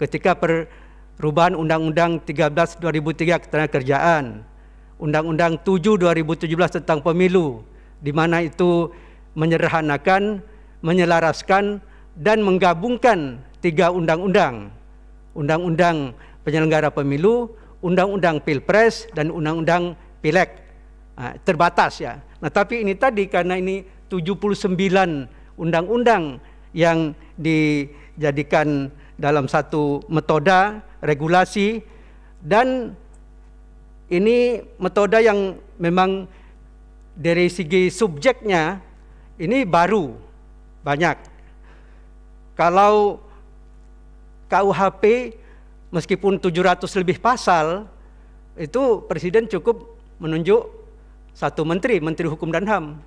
Ketika 0.00 0.32
perubahan 1.20 1.52
Undang-Undang 1.52 2.24
13 2.24 2.80
2003 2.80 3.44
Ketenagakerjaan, 3.44 4.48
Undang-Undang 5.00 5.64
7 5.64 5.96
2017 5.96 6.76
tentang 6.76 7.00
pemilu, 7.00 7.64
di 8.04 8.12
mana 8.12 8.44
itu 8.44 8.92
menyederhanakan, 9.32 10.44
menyelaraskan, 10.84 11.80
dan 12.12 12.44
menggabungkan 12.44 13.40
tiga 13.64 13.88
undang-undang. 13.88 14.68
Undang-undang 15.32 16.12
penyelenggara 16.44 16.92
pemilu, 16.92 17.48
undang-undang 17.80 18.44
pilpres, 18.44 19.08
dan 19.16 19.32
undang-undang 19.32 19.96
pileg. 20.20 20.52
Nah, 21.16 21.32
terbatas 21.48 22.00
ya. 22.00 22.20
Nah, 22.40 22.52
tapi 22.52 22.84
ini 22.84 22.92
tadi 22.92 23.24
karena 23.24 23.56
ini 23.56 23.84
79 24.12 24.76
undang-undang 25.56 26.40
yang 26.76 27.16
dijadikan 27.40 28.92
dalam 29.20 29.48
satu 29.48 30.04
metode 30.08 30.80
regulasi 31.04 31.84
dan 32.40 32.96
ini 34.10 34.58
metode 34.82 35.22
yang 35.22 35.54
memang 35.78 36.26
dari 37.14 37.46
segi 37.46 37.88
subjeknya 37.88 38.82
ini 39.38 39.62
baru 39.62 40.12
banyak. 40.82 41.16
Kalau 42.58 43.22
KUHP 44.50 45.32
meskipun 45.94 46.42
700 46.42 46.84
lebih 47.00 47.22
pasal 47.22 47.86
itu 48.58 49.06
presiden 49.06 49.46
cukup 49.46 49.96
menunjuk 50.18 50.66
satu 51.32 51.62
menteri, 51.62 52.02
menteri 52.02 52.26
hukum 52.26 52.50
dan 52.50 52.66
HAM. 52.66 52.98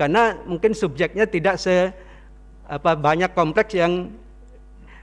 Karena 0.00 0.32
mungkin 0.48 0.72
subjeknya 0.72 1.28
tidak 1.28 1.60
se 1.60 1.92
apa 2.64 2.96
banyak 2.96 3.36
kompleks 3.36 3.76
yang 3.76 4.08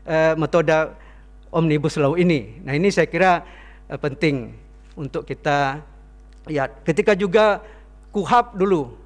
uh, 0.09 0.33
metode 0.33 0.73
omnibus 1.53 2.01
law 2.01 2.17
ini. 2.17 2.57
Nah, 2.65 2.73
ini 2.73 2.89
saya 2.89 3.05
kira 3.05 3.45
uh, 3.87 3.99
penting 4.01 4.66
untuk 4.97 5.23
kita 5.23 5.79
lihat. 6.49 6.81
Ketika 6.81 7.13
juga 7.13 7.61
KUHAP 8.09 8.57
dulu 8.57 8.97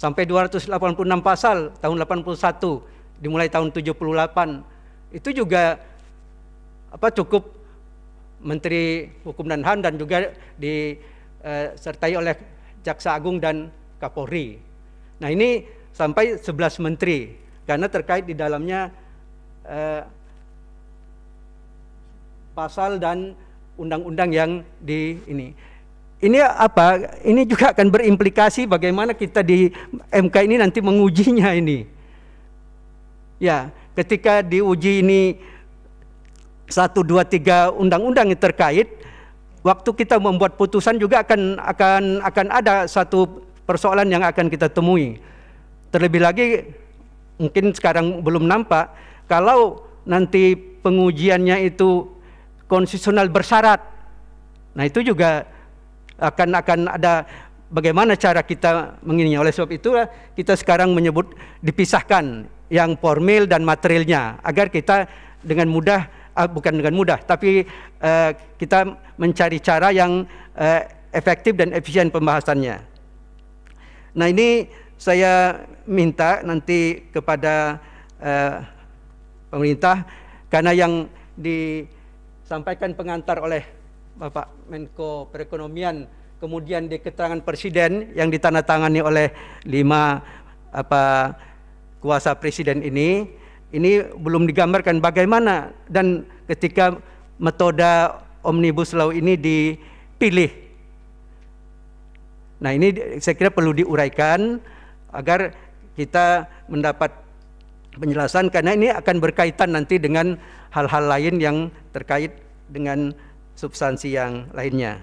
sampai 0.00 0.24
286 0.24 0.72
pasal 1.20 1.70
tahun 1.78 1.96
81 2.00 3.20
dimulai 3.20 3.52
tahun 3.52 3.70
78 3.70 3.94
itu 5.14 5.30
juga 5.30 5.78
apa 6.90 7.08
cukup 7.14 7.54
Menteri 8.44 9.08
Hukum 9.22 9.46
dan 9.46 9.62
HAM 9.62 9.78
dan 9.80 9.94
juga 9.96 10.34
disertai 10.58 12.12
eh, 12.12 12.18
oleh 12.18 12.34
Jaksa 12.84 13.16
Agung 13.16 13.40
dan 13.40 13.72
Kapolri. 13.96 14.60
Nah 15.22 15.32
ini 15.32 15.64
sampai 15.94 16.36
11 16.36 16.84
menteri 16.84 17.38
karena 17.64 17.88
terkait 17.88 18.28
di 18.28 18.36
dalamnya 18.36 18.92
eh, 19.64 20.02
pasal 22.52 23.00
dan 23.00 23.32
undang-undang 23.74 24.30
yang 24.30 24.50
di 24.78 25.18
ini. 25.26 25.54
Ini 26.24 26.40
apa? 26.40 27.20
Ini 27.20 27.44
juga 27.44 27.74
akan 27.76 27.92
berimplikasi 27.92 28.64
bagaimana 28.64 29.12
kita 29.12 29.44
di 29.44 29.68
MK 30.08 30.36
ini 30.46 30.56
nanti 30.56 30.80
mengujinya 30.80 31.52
ini. 31.52 31.84
Ya, 33.36 33.68
ketika 33.92 34.40
diuji 34.40 35.04
ini 35.04 35.36
satu 36.70 37.04
dua 37.04 37.28
tiga 37.28 37.68
undang-undang 37.74 38.32
yang 38.32 38.40
terkait, 38.40 38.88
waktu 39.60 39.90
kita 39.92 40.16
membuat 40.16 40.56
putusan 40.56 40.96
juga 40.96 41.20
akan 41.20 41.60
akan 41.60 42.02
akan 42.24 42.46
ada 42.48 42.74
satu 42.88 43.44
persoalan 43.68 44.08
yang 44.08 44.24
akan 44.24 44.48
kita 44.48 44.72
temui. 44.72 45.20
Terlebih 45.92 46.24
lagi 46.24 46.46
mungkin 47.36 47.74
sekarang 47.74 48.22
belum 48.22 48.46
nampak 48.48 48.94
kalau 49.26 49.82
nanti 50.06 50.54
pengujiannya 50.56 51.68
itu 51.68 52.13
konstitusional 52.74 53.30
bersyarat. 53.30 53.78
Nah, 54.74 54.82
itu 54.82 55.06
juga 55.06 55.46
akan 56.18 56.58
akan 56.58 56.78
ada 56.90 57.22
bagaimana 57.70 58.18
cara 58.18 58.42
kita 58.42 58.98
mengininya. 59.06 59.46
Oleh 59.46 59.54
sebab 59.54 59.70
itu 59.70 59.94
kita 60.34 60.58
sekarang 60.58 60.90
menyebut 60.90 61.38
dipisahkan 61.62 62.50
yang 62.66 62.98
formil 62.98 63.46
dan 63.46 63.62
materialnya 63.62 64.42
agar 64.42 64.66
kita 64.66 65.06
dengan 65.46 65.70
mudah 65.70 66.10
uh, 66.34 66.50
bukan 66.50 66.82
dengan 66.82 66.94
mudah, 66.98 67.22
tapi 67.22 67.62
uh, 68.02 68.30
kita 68.58 68.98
mencari 69.14 69.62
cara 69.62 69.94
yang 69.94 70.26
uh, 70.58 70.80
efektif 71.14 71.54
dan 71.54 71.70
efisien 71.70 72.10
pembahasannya. 72.10 72.82
Nah 74.18 74.26
ini 74.26 74.66
saya 74.98 75.62
minta 75.86 76.42
nanti 76.42 77.06
kepada 77.14 77.78
uh, 78.18 78.54
pemerintah 79.50 80.02
karena 80.50 80.74
yang 80.74 81.06
disampaikan 82.44 82.92
pengantar 82.92 83.40
oleh 83.40 83.64
Bapak 84.20 84.68
Menko 84.68 85.32
Perekonomian 85.32 86.04
kemudian 86.36 86.92
di 86.92 87.00
keterangan 87.00 87.40
presiden 87.40 88.12
yang 88.12 88.28
ditandatangani 88.28 89.00
oleh 89.00 89.32
lima 89.64 90.20
apa 90.68 91.32
kuasa 92.04 92.36
presiden 92.36 92.84
ini 92.84 93.24
ini 93.72 94.04
belum 94.12 94.44
digambarkan 94.44 95.00
bagaimana 95.00 95.72
dan 95.88 96.28
ketika 96.44 97.00
metode 97.40 98.12
omnibus 98.44 98.92
law 98.92 99.08
ini 99.08 99.40
dipilih. 99.40 100.52
Nah, 102.60 102.76
ini 102.76 103.18
saya 103.24 103.34
kira 103.40 103.48
perlu 103.48 103.72
diuraikan 103.72 104.60
agar 105.16 105.56
kita 105.96 106.44
mendapat 106.68 107.08
penjelasan 107.96 108.52
karena 108.52 108.76
ini 108.76 108.92
akan 108.92 109.16
berkaitan 109.16 109.74
nanti 109.74 109.96
dengan 109.96 110.36
hal-hal 110.74 111.04
lain 111.06 111.34
yang 111.38 111.56
terkait 111.94 112.34
dengan 112.66 113.14
substansi 113.54 114.18
yang 114.18 114.50
lainnya. 114.50 114.98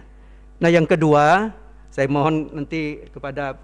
Nah, 0.59 0.67
yang 0.67 0.83
kedua, 0.83 1.55
saya 1.87 2.11
mohon 2.11 2.51
nanti 2.51 3.07
kepada 3.07 3.55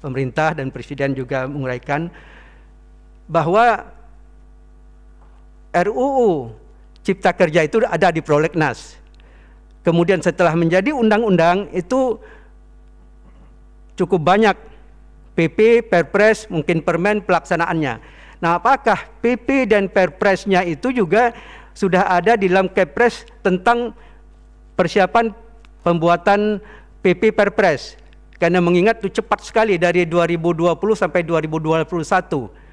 pemerintah 0.00 0.56
dan 0.56 0.72
presiden 0.72 1.12
juga 1.12 1.44
menguraikan 1.44 2.08
bahwa 3.28 3.84
RUU 5.76 6.56
Cipta 7.04 7.36
Kerja 7.36 7.68
itu 7.68 7.84
ada 7.84 8.08
di 8.08 8.24
prolegnas. 8.24 8.96
Kemudian 9.84 10.18
setelah 10.18 10.56
menjadi 10.56 10.90
undang-undang 10.90 11.70
itu 11.70 12.18
cukup 13.94 14.18
banyak 14.18 14.56
PP, 15.36 15.84
Perpres, 15.86 16.48
mungkin 16.48 16.80
permen 16.80 17.20
pelaksanaannya. 17.22 18.15
Nah, 18.42 18.60
apakah 18.60 19.08
PP 19.24 19.70
dan 19.70 19.88
Perpresnya 19.88 20.60
itu 20.64 20.92
juga 20.92 21.32
sudah 21.72 22.08
ada 22.08 22.36
di 22.36 22.52
dalam 22.52 22.68
Kepres 22.68 23.24
tentang 23.40 23.96
persiapan 24.76 25.32
pembuatan 25.80 26.60
PP 27.00 27.32
Perpres? 27.32 27.96
Karena 28.36 28.60
mengingat 28.60 29.00
itu 29.00 29.24
cepat 29.24 29.40
sekali 29.40 29.80
dari 29.80 30.04
2020 30.04 30.76
sampai 30.92 31.24
2021 31.24 32.66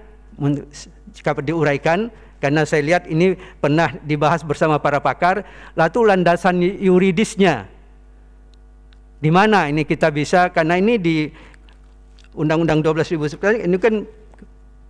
jika 1.12 1.36
diuraikan 1.40 2.08
karena 2.38 2.68
saya 2.68 2.82
lihat 2.84 3.08
ini 3.08 3.36
pernah 3.58 3.92
dibahas 4.04 4.44
bersama 4.44 4.76
para 4.76 5.00
pakar 5.00 5.44
lalu 5.72 6.12
landasan 6.12 6.60
yuridisnya 6.60 7.68
di 9.16 9.30
mana 9.32 9.72
ini 9.72 9.88
kita 9.88 10.12
bisa 10.12 10.52
karena 10.52 10.76
ini 10.76 11.00
di 11.00 11.16
Undang-Undang 12.36 12.84
12 12.84 13.40
2011 13.40 13.64
ini 13.64 13.76
kan 13.80 14.04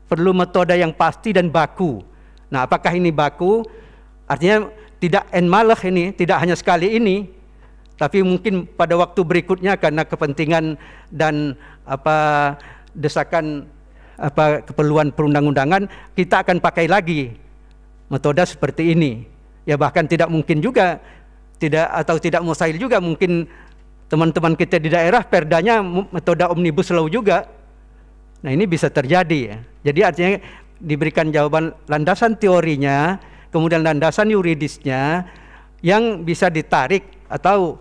perlu 0.06 0.30
metode 0.34 0.74
yang 0.74 0.94
pasti 0.94 1.34
dan 1.34 1.50
baku. 1.50 2.02
Nah, 2.50 2.66
apakah 2.66 2.94
ini 2.94 3.10
baku? 3.10 3.62
Artinya 4.26 4.70
tidak 5.02 5.26
en 5.34 5.46
malah 5.46 5.78
ini, 5.86 6.14
tidak 6.14 6.42
hanya 6.42 6.54
sekali 6.58 6.94
ini, 6.98 7.26
tapi 7.98 8.22
mungkin 8.22 8.66
pada 8.66 8.94
waktu 8.98 9.20
berikutnya 9.22 9.78
karena 9.78 10.06
kepentingan 10.06 10.78
dan 11.10 11.54
apa 11.86 12.18
desakan 12.94 13.70
apa 14.16 14.64
keperluan 14.64 15.12
perundang-undangan 15.12 15.88
kita 16.16 16.42
akan 16.42 16.60
pakai 16.60 16.88
lagi 16.88 17.36
metode 18.08 18.42
seperti 18.44 18.96
ini. 18.96 19.24
Ya 19.66 19.74
bahkan 19.74 20.06
tidak 20.06 20.30
mungkin 20.30 20.62
juga 20.62 21.02
tidak 21.56 21.88
atau 21.90 22.16
tidak 22.20 22.44
mustahil 22.44 22.76
juga 22.78 23.00
mungkin 23.02 23.48
teman-teman 24.06 24.54
kita 24.54 24.78
di 24.78 24.88
daerah 24.92 25.26
perdanya 25.26 25.82
metode 25.84 26.46
omnibus 26.46 26.92
law 26.94 27.10
juga. 27.10 27.50
Nah 28.44 28.50
ini 28.54 28.64
bisa 28.68 28.86
terjadi 28.86 29.40
ya. 29.54 29.58
Jadi 29.90 30.00
artinya 30.06 30.30
diberikan 30.78 31.32
jawaban 31.32 31.74
landasan 31.88 32.36
teorinya, 32.38 33.18
kemudian 33.50 33.82
landasan 33.82 34.30
yuridisnya 34.30 35.26
yang 35.82 36.22
bisa 36.22 36.46
ditarik 36.52 37.02
atau 37.26 37.80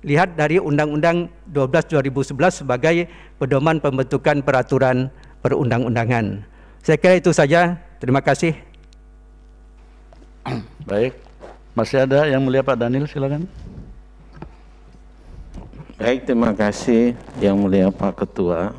dilihat 0.00 0.36
dari 0.36 0.56
Undang-Undang 0.56 1.28
12 1.52 1.92
2011 2.12 2.64
sebagai 2.64 3.08
pedoman 3.36 3.80
pembentukan 3.80 4.40
peraturan 4.40 5.12
perundang-undangan. 5.44 6.44
Saya 6.80 6.96
kira 6.96 7.20
itu 7.20 7.32
saja. 7.32 7.76
Terima 8.00 8.24
kasih. 8.24 8.56
Baik, 10.88 11.20
masih 11.76 12.08
ada 12.08 12.24
yang 12.24 12.40
mulia 12.40 12.64
Pak 12.64 12.80
Daniel, 12.80 13.04
silakan. 13.04 13.44
Baik, 16.00 16.24
terima 16.24 16.56
kasih 16.56 17.12
yang 17.44 17.60
mulia 17.60 17.92
Pak 17.92 18.24
Ketua. 18.24 18.72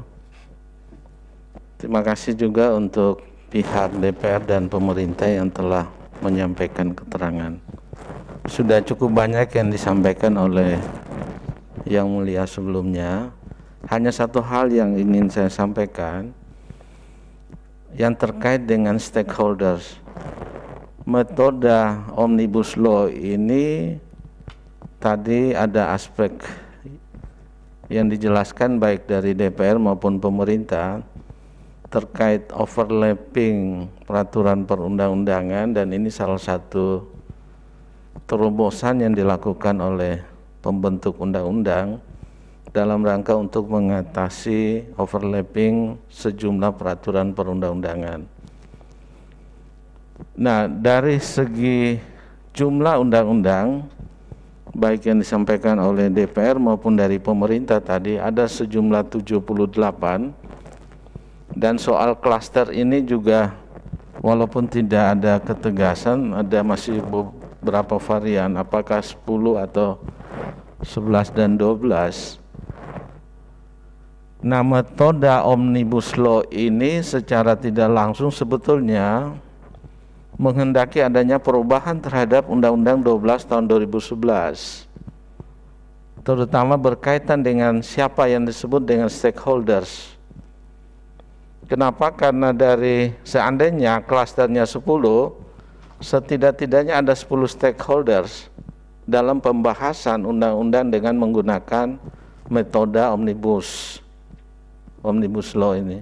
Terima 1.78 2.02
kasih 2.02 2.34
juga 2.34 2.74
untuk 2.74 3.22
pihak 3.54 3.94
DPR 4.02 4.42
dan 4.42 4.66
pemerintah 4.66 5.30
yang 5.30 5.50
telah 5.54 5.86
menyampaikan 6.22 6.94
keterangan. 6.94 7.58
Sudah 8.50 8.82
cukup 8.82 9.14
banyak 9.14 9.54
yang 9.54 9.70
disampaikan 9.70 10.34
oleh 10.34 10.82
yang 11.86 12.10
mulia 12.10 12.50
sebelumnya. 12.50 13.30
Hanya 13.86 14.10
satu 14.10 14.42
hal 14.42 14.74
yang 14.74 14.98
ingin 14.98 15.30
saya 15.30 15.46
sampaikan 15.46 16.34
yang 17.94 18.18
terkait 18.18 18.66
dengan 18.66 18.98
stakeholders. 18.98 20.02
Metode 21.06 21.70
omnibus 22.18 22.74
law 22.78 23.06
ini 23.06 23.98
tadi 24.98 25.54
ada 25.54 25.94
aspek 25.94 26.34
yang 27.94 28.08
dijelaskan 28.10 28.82
baik 28.82 29.06
dari 29.06 29.38
DPR 29.38 29.76
maupun 29.76 30.18
pemerintah 30.18 31.04
terkait 31.92 32.48
overlapping 32.56 33.92
peraturan 34.08 34.64
perundang-undangan 34.64 35.76
dan 35.76 35.92
ini 35.92 36.08
salah 36.08 36.40
satu 36.40 37.11
terobosan 38.32 39.04
yang 39.04 39.12
dilakukan 39.12 39.76
oleh 39.76 40.24
pembentuk 40.64 41.20
undang-undang 41.20 42.00
dalam 42.72 43.04
rangka 43.04 43.36
untuk 43.36 43.68
mengatasi 43.68 44.88
overlapping 44.96 46.00
sejumlah 46.08 46.72
peraturan 46.80 47.36
perundang-undangan. 47.36 48.24
Nah, 50.40 50.72
dari 50.72 51.20
segi 51.20 52.00
jumlah 52.56 53.04
undang-undang 53.04 53.84
baik 54.72 55.12
yang 55.12 55.20
disampaikan 55.20 55.76
oleh 55.84 56.08
DPR 56.08 56.56
maupun 56.56 56.96
dari 56.96 57.20
pemerintah 57.20 57.84
tadi 57.84 58.16
ada 58.16 58.48
sejumlah 58.48 59.12
78 59.12 59.76
dan 61.60 61.76
soal 61.76 62.16
klaster 62.16 62.72
ini 62.72 63.04
juga 63.04 63.52
walaupun 64.24 64.72
tidak 64.72 65.20
ada 65.20 65.44
ketegasan 65.44 66.32
ada 66.32 66.64
masih 66.64 67.04
beberapa 67.62 68.02
varian 68.02 68.58
apakah 68.58 69.06
10 69.06 69.22
atau 69.62 70.02
11 70.82 71.38
dan 71.38 71.54
12 71.56 72.42
Nah 74.42 74.66
metode 74.66 75.30
omnibus 75.46 76.18
law 76.18 76.42
ini 76.50 77.06
secara 77.06 77.54
tidak 77.54 77.94
langsung 77.94 78.34
sebetulnya 78.34 79.38
menghendaki 80.42 81.06
adanya 81.06 81.38
perubahan 81.38 82.02
terhadap 82.02 82.50
Undang-Undang 82.50 83.06
12 83.06 83.46
tahun 83.46 83.70
2011 83.70 84.90
terutama 86.22 86.78
berkaitan 86.78 87.42
dengan 87.42 87.82
siapa 87.82 88.30
yang 88.30 88.46
disebut 88.46 88.86
dengan 88.86 89.10
stakeholders. 89.10 90.14
Kenapa? 91.66 92.14
Karena 92.14 92.54
dari 92.54 93.16
seandainya 93.26 94.04
klasternya 94.06 94.68
10, 94.68 94.86
setidak-tidaknya 96.02 97.00
ada 97.00 97.14
10 97.14 97.30
stakeholders 97.46 98.50
dalam 99.06 99.38
pembahasan 99.38 100.26
undang-undang 100.26 100.90
dengan 100.90 101.16
menggunakan 101.18 102.02
metode 102.50 103.00
omnibus 103.00 104.02
omnibus 105.06 105.54
law 105.58 105.78
ini. 105.78 106.02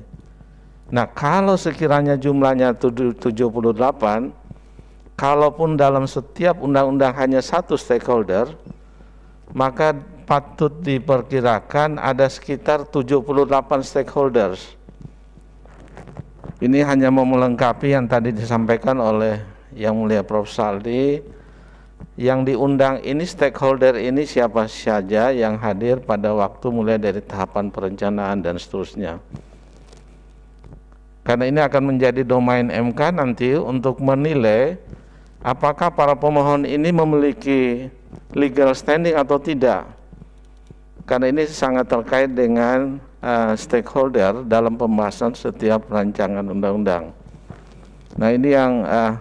Nah, 0.89 1.05
kalau 1.05 1.53
sekiranya 1.53 2.17
jumlahnya 2.17 2.73
78, 2.73 4.33
kalaupun 5.13 5.77
dalam 5.77 6.09
setiap 6.09 6.57
undang-undang 6.57 7.13
hanya 7.13 7.45
satu 7.45 7.77
stakeholder, 7.77 8.49
maka 9.53 9.93
patut 10.25 10.73
diperkirakan 10.81 12.01
ada 12.01 12.25
sekitar 12.25 12.89
78 12.89 13.85
stakeholders. 13.85 14.77
Ini 16.59 16.83
hanya 16.83 17.07
mau 17.13 17.23
melengkapi 17.23 17.93
yang 17.93 18.09
tadi 18.09 18.35
disampaikan 18.35 18.99
oleh 18.99 19.58
Yang 19.73 19.93
Mulia 19.95 20.23
Prof. 20.23 20.49
Saldi. 20.49 21.21
Yang 22.15 22.55
diundang 22.55 23.03
ini 23.03 23.23
stakeholder 23.27 23.95
ini 23.99 24.23
siapa 24.23 24.67
saja 24.71 25.32
yang 25.36 25.60
hadir 25.60 25.99
pada 25.99 26.32
waktu 26.32 26.67
mulai 26.71 26.95
dari 26.95 27.19
tahapan 27.19 27.71
perencanaan 27.71 28.39
dan 28.39 28.55
seterusnya 28.55 29.19
karena 31.29 31.45
ini 31.45 31.62
akan 31.62 31.93
menjadi 31.93 32.25
domain 32.25 32.73
MK 32.73 33.13
nanti 33.13 33.53
untuk 33.53 34.01
menilai 34.01 34.82
apakah 35.45 35.93
para 35.93 36.17
pemohon 36.17 36.65
ini 36.65 36.89
memiliki 36.89 37.86
legal 38.34 38.73
standing 38.73 39.13
atau 39.13 39.38
tidak. 39.38 39.86
Karena 41.05 41.29
ini 41.29 41.45
sangat 41.45 41.86
terkait 41.86 42.34
dengan 42.34 42.97
uh, 43.21 43.53
stakeholder 43.53 44.41
dalam 44.41 44.73
pembahasan 44.73 45.38
setiap 45.38 45.86
rancangan 45.93 46.49
undang-undang. 46.49 47.13
Nah 48.17 48.29
ini 48.34 48.49
yang 48.49 48.82
uh, 48.89 49.13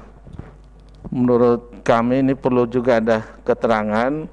menurut 1.08 1.80
kami 1.86 2.20
ini 2.20 2.34
perlu 2.34 2.66
juga 2.68 2.98
ada 3.00 3.24
keterangan 3.46 4.28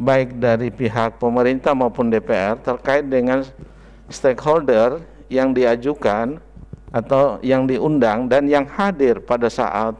baik 0.00 0.40
dari 0.40 0.72
pihak 0.72 1.20
pemerintah 1.20 1.76
maupun 1.76 2.08
DPR 2.08 2.56
terkait 2.56 3.04
dengan 3.04 3.44
stakeholder 4.08 5.02
yang 5.28 5.52
diajukan 5.52 6.40
atau 6.90 7.38
yang 7.44 7.68
diundang 7.68 8.26
dan 8.26 8.50
yang 8.50 8.66
hadir 8.66 9.22
pada 9.22 9.46
saat 9.46 9.94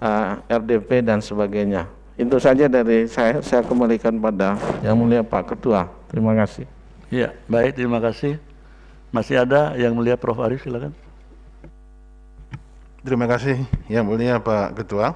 uh, 0.00 0.40
RDP 0.48 1.04
dan 1.04 1.20
sebagainya. 1.20 1.84
Itu 2.16 2.40
saja 2.40 2.64
dari 2.64 3.04
saya. 3.04 3.44
Saya 3.44 3.60
kembalikan 3.60 4.16
pada 4.16 4.56
Yang 4.80 4.96
Mulia 4.96 5.20
Pak 5.20 5.52
Ketua. 5.52 5.84
Terima 6.08 6.32
kasih. 6.32 6.64
Ya, 7.12 7.36
baik. 7.44 7.76
Terima 7.76 8.00
kasih. 8.00 8.40
Masih 9.12 9.44
ada 9.44 9.76
Yang 9.76 9.92
Mulia 9.92 10.16
Prof. 10.16 10.40
Arif, 10.40 10.64
silakan. 10.64 10.96
Terima 13.06 13.30
kasih 13.30 13.62
Yang 13.86 14.02
Mulia 14.02 14.42
Pak 14.42 14.82
Ketua. 14.82 15.14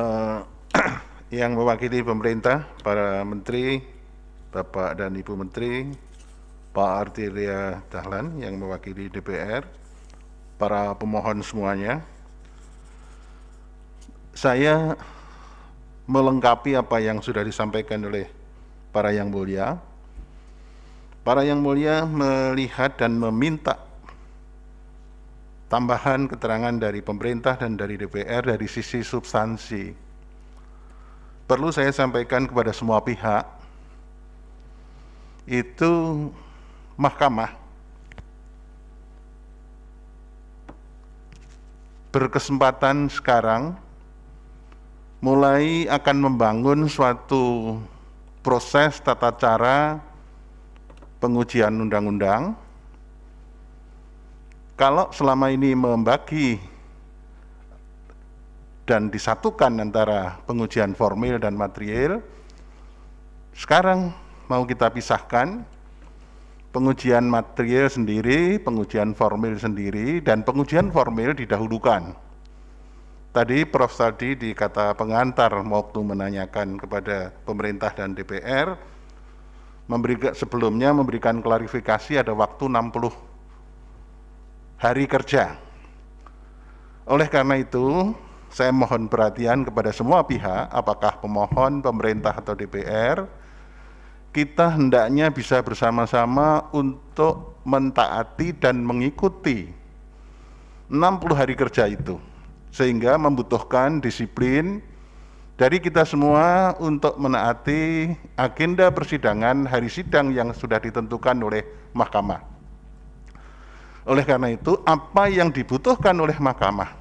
Uh, 0.00 0.40
yang 1.28 1.52
mewakili 1.52 2.00
pemerintah, 2.00 2.64
para 2.80 3.20
menteri, 3.20 3.84
Bapak 4.48 4.96
dan 4.96 5.12
Ibu 5.12 5.36
Menteri, 5.36 5.92
Pak 6.72 6.92
Artiria 7.04 7.84
Dahlan 7.92 8.40
yang 8.40 8.56
mewakili 8.56 9.12
DPR, 9.12 9.60
para 10.56 10.96
pemohon 10.96 11.44
semuanya. 11.44 12.00
Saya 14.32 14.96
melengkapi 16.08 16.80
apa 16.80 16.96
yang 16.96 17.20
sudah 17.20 17.44
disampaikan 17.44 18.00
oleh 18.08 18.24
para 18.88 19.12
yang 19.12 19.28
mulia. 19.28 19.76
Para 21.20 21.44
yang 21.44 21.60
mulia 21.60 22.08
melihat 22.08 22.96
dan 22.96 23.20
meminta 23.20 23.83
tambahan 25.68 26.28
keterangan 26.28 26.74
dari 26.76 27.00
pemerintah 27.00 27.56
dan 27.56 27.76
dari 27.76 27.96
DPR 28.00 28.44
dari 28.44 28.66
sisi 28.68 29.00
substansi. 29.00 29.94
Perlu 31.44 31.68
saya 31.68 31.92
sampaikan 31.92 32.48
kepada 32.48 32.72
semua 32.72 33.04
pihak, 33.04 33.44
itu 35.44 35.92
mahkamah 36.96 37.52
berkesempatan 42.14 43.10
sekarang 43.10 43.74
mulai 45.18 45.90
akan 45.90 46.16
membangun 46.30 46.86
suatu 46.86 47.76
proses 48.44 49.02
tata 49.02 49.34
cara 49.34 49.98
pengujian 51.18 51.74
undang-undang. 51.74 52.54
Kalau 54.74 55.06
selama 55.14 55.54
ini 55.54 55.70
membagi 55.70 56.58
dan 58.82 59.06
disatukan 59.06 59.70
antara 59.78 60.42
pengujian 60.50 60.98
formil 60.98 61.38
dan 61.38 61.54
material, 61.54 62.18
sekarang 63.54 64.10
mau 64.50 64.66
kita 64.66 64.90
pisahkan 64.90 65.62
pengujian 66.74 67.22
material 67.22 67.86
sendiri, 67.86 68.58
pengujian 68.58 69.14
formil 69.14 69.54
sendiri, 69.54 70.18
dan 70.18 70.42
pengujian 70.42 70.90
formil 70.90 71.38
didahulukan. 71.38 72.18
Tadi 73.30 73.62
Prof. 73.70 73.94
Saldi 73.94 74.34
di 74.34 74.50
kata 74.58 74.98
pengantar 74.98 75.54
waktu 75.54 76.02
menanyakan 76.02 76.82
kepada 76.82 77.30
pemerintah 77.46 77.94
dan 77.94 78.10
DPR, 78.10 78.74
memberi, 79.86 80.18
sebelumnya 80.34 80.90
memberikan 80.90 81.38
klarifikasi 81.38 82.26
ada 82.26 82.34
waktu 82.34 82.66
60 82.66 83.33
hari 84.78 85.04
kerja. 85.06 85.58
Oleh 87.04 87.28
karena 87.28 87.60
itu, 87.60 88.16
saya 88.48 88.70
mohon 88.70 89.10
perhatian 89.10 89.66
kepada 89.66 89.90
semua 89.90 90.22
pihak, 90.24 90.70
apakah 90.70 91.18
pemohon, 91.18 91.82
pemerintah, 91.82 92.32
atau 92.38 92.54
DPR, 92.54 93.26
kita 94.34 94.74
hendaknya 94.74 95.30
bisa 95.30 95.62
bersama-sama 95.62 96.66
untuk 96.74 97.58
mentaati 97.62 98.50
dan 98.54 98.82
mengikuti 98.82 99.70
60 100.90 101.34
hari 101.34 101.54
kerja 101.54 101.88
itu 101.88 102.18
sehingga 102.74 103.14
membutuhkan 103.14 104.02
disiplin 104.02 104.82
dari 105.54 105.78
kita 105.78 106.02
semua 106.02 106.74
untuk 106.82 107.14
menaati 107.14 108.10
agenda 108.34 108.90
persidangan 108.90 109.70
hari 109.70 109.86
sidang 109.86 110.34
yang 110.34 110.50
sudah 110.50 110.82
ditentukan 110.82 111.38
oleh 111.38 111.62
mahkamah. 111.94 112.53
Oleh 114.04 114.24
karena 114.24 114.52
itu, 114.52 114.76
apa 114.84 115.32
yang 115.32 115.48
dibutuhkan 115.48 116.12
oleh 116.20 116.36
mahkamah 116.36 116.92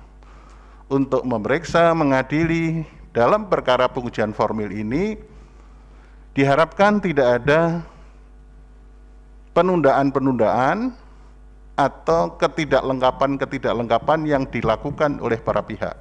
untuk 0.87 1.23
memeriksa, 1.27 1.91
mengadili 1.91 2.87
dalam 3.11 3.51
perkara 3.51 3.91
pengujian 3.91 4.31
formil 4.31 4.71
ini 4.71 5.19
diharapkan 6.31 7.03
tidak 7.03 7.43
ada 7.43 7.83
penundaan-penundaan 9.51 10.95
atau 11.75 12.39
ketidaklengkapan-ketidaklengkapan 12.39 14.19
yang 14.25 14.43
dilakukan 14.47 15.19
oleh 15.19 15.37
para 15.37 15.61
pihak. 15.61 15.97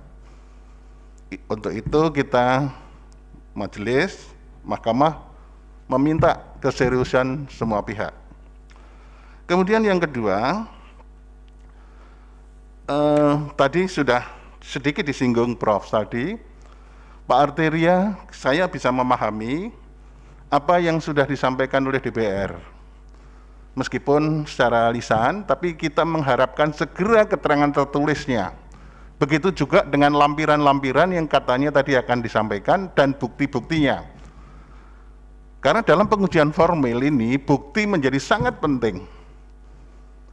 Untuk 1.48 1.72
itu 1.72 2.00
kita 2.12 2.68
majelis, 3.56 4.30
mahkamah 4.62 5.20
meminta 5.88 6.40
keseriusan 6.60 7.48
semua 7.48 7.80
pihak. 7.80 8.12
Kemudian 9.48 9.84
yang 9.84 10.00
kedua, 10.00 10.68
eh, 12.88 13.34
tadi 13.54 13.86
sudah 13.86 14.26
sedikit 14.62 15.02
disinggung 15.02 15.58
Prof. 15.58 15.86
tadi, 15.90 16.38
Pak 17.26 17.38
Arteria, 17.38 18.18
saya 18.34 18.66
bisa 18.66 18.90
memahami 18.90 19.74
apa 20.50 20.78
yang 20.82 20.98
sudah 20.98 21.26
disampaikan 21.26 21.82
oleh 21.86 21.98
DPR. 21.98 22.58
Meskipun 23.72 24.44
secara 24.44 24.92
lisan, 24.92 25.48
tapi 25.48 25.72
kita 25.72 26.04
mengharapkan 26.04 26.70
segera 26.76 27.24
keterangan 27.24 27.72
tertulisnya. 27.72 28.52
Begitu 29.16 29.54
juga 29.54 29.86
dengan 29.86 30.12
lampiran-lampiran 30.12 31.14
yang 31.14 31.24
katanya 31.24 31.72
tadi 31.72 31.96
akan 31.96 32.20
disampaikan 32.20 32.92
dan 32.92 33.16
bukti-buktinya. 33.16 34.04
Karena 35.62 35.80
dalam 35.80 36.10
pengujian 36.10 36.50
formil 36.50 37.06
ini 37.06 37.38
bukti 37.38 37.86
menjadi 37.86 38.18
sangat 38.18 38.58
penting 38.58 39.06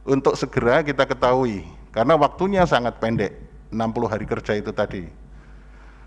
untuk 0.02 0.34
segera 0.34 0.82
kita 0.82 1.06
ketahui 1.06 1.79
karena 1.90 2.14
waktunya 2.14 2.62
sangat 2.62 3.02
pendek, 3.02 3.34
60 3.74 4.06
hari 4.06 4.26
kerja 4.26 4.54
itu 4.54 4.70
tadi. 4.70 5.10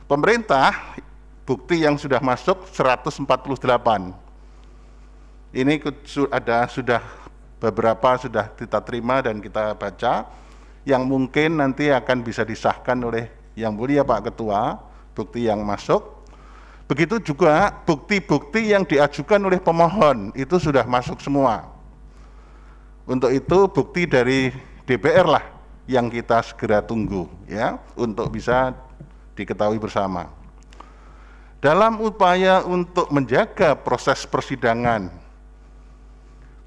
Pemerintah 0.08 0.96
bukti 1.43 1.84
yang 1.84 2.00
sudah 2.00 2.24
masuk 2.24 2.67
148. 2.72 3.28
Ini 5.54 5.74
ada 6.32 6.65
sudah 6.72 7.04
beberapa 7.60 8.15
sudah 8.19 8.52
kita 8.56 8.80
terima 8.84 9.19
dan 9.22 9.43
kita 9.43 9.76
baca 9.76 10.28
yang 10.84 11.08
mungkin 11.08 11.60
nanti 11.60 11.91
akan 11.91 12.24
bisa 12.24 12.43
disahkan 12.43 13.00
oleh 13.00 13.32
Yang 13.54 13.74
Mulia 13.78 14.02
Pak 14.02 14.34
Ketua, 14.34 14.82
bukti 15.13 15.46
yang 15.46 15.62
masuk. 15.62 16.26
Begitu 16.89 17.22
juga 17.22 17.69
bukti-bukti 17.86 18.74
yang 18.74 18.84
diajukan 18.84 19.39
oleh 19.46 19.62
pemohon 19.62 20.34
itu 20.36 20.58
sudah 20.58 20.84
masuk 20.84 21.22
semua. 21.22 21.69
Untuk 23.06 23.30
itu 23.30 23.69
bukti 23.69 24.10
dari 24.10 24.50
DPR 24.84 25.28
lah 25.28 25.53
yang 25.89 26.08
kita 26.08 26.39
segera 26.43 26.80
tunggu 26.80 27.28
ya 27.48 27.80
untuk 28.00 28.32
bisa 28.32 28.72
diketahui 29.36 29.82
bersama. 29.82 30.32
Dalam 31.63 32.04
upaya 32.04 32.60
untuk 32.67 33.08
menjaga 33.08 33.72
proses 33.76 34.28
persidangan 34.28 35.08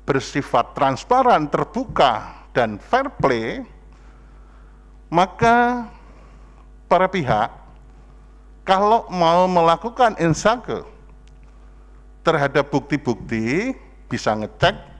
bersifat 0.09 0.73
transparan, 0.73 1.51
terbuka, 1.51 2.47
dan 2.57 2.81
fair 2.81 3.13
play, 3.21 3.61
maka 5.13 5.85
para 6.89 7.11
pihak 7.11 7.53
kalau 8.65 9.05
mau 9.13 9.45
melakukan 9.45 10.17
insake 10.17 10.81
terhadap 12.25 12.67
bukti-bukti 12.73 13.77
bisa 14.09 14.33
ngecek 14.33 14.96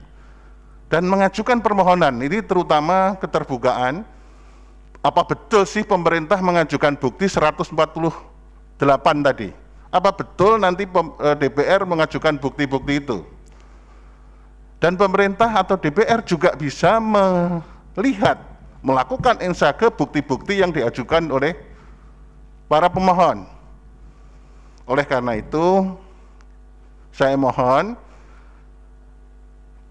dan 0.87 1.03
mengajukan 1.07 1.59
permohonan. 1.59 2.15
Ini 2.19 2.43
terutama 2.43 3.15
keterbukaan 3.19 4.03
apa 5.03 5.21
betul 5.23 5.63
sih 5.63 5.83
pemerintah 5.87 6.39
mengajukan 6.39 6.97
bukti 6.99 7.29
148 7.29 7.75
tadi? 9.23 9.67
apa 9.87 10.09
betul 10.11 10.59
nanti 10.59 10.83
eh, 10.85 11.35
DPR 11.39 11.87
mengajukan 11.87 12.35
bukti-bukti 12.37 13.01
itu? 13.01 13.23
Dan 14.77 14.93
pemerintah 14.93 15.49
atau 15.57 15.73
DPR 15.73 16.21
juga 16.21 16.53
bisa 16.53 17.01
melihat, 17.01 18.37
melakukan 18.85 19.41
insake 19.41 19.89
bukti-bukti 19.89 20.61
yang 20.61 20.69
diajukan 20.69 21.25
oleh 21.33 21.57
para 22.69 22.85
pemohon. 22.85 23.49
Oleh 24.85 25.01
karena 25.01 25.33
itu, 25.41 25.97
saya 27.09 27.33
mohon 27.33 27.97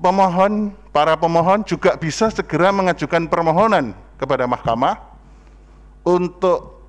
pemohon, 0.00 0.72
para 0.92 1.16
pemohon 1.16 1.64
juga 1.64 1.96
bisa 1.96 2.28
segera 2.28 2.72
mengajukan 2.72 3.28
permohonan 3.28 3.96
kepada 4.20 4.44
mahkamah 4.44 5.00
untuk 6.04 6.84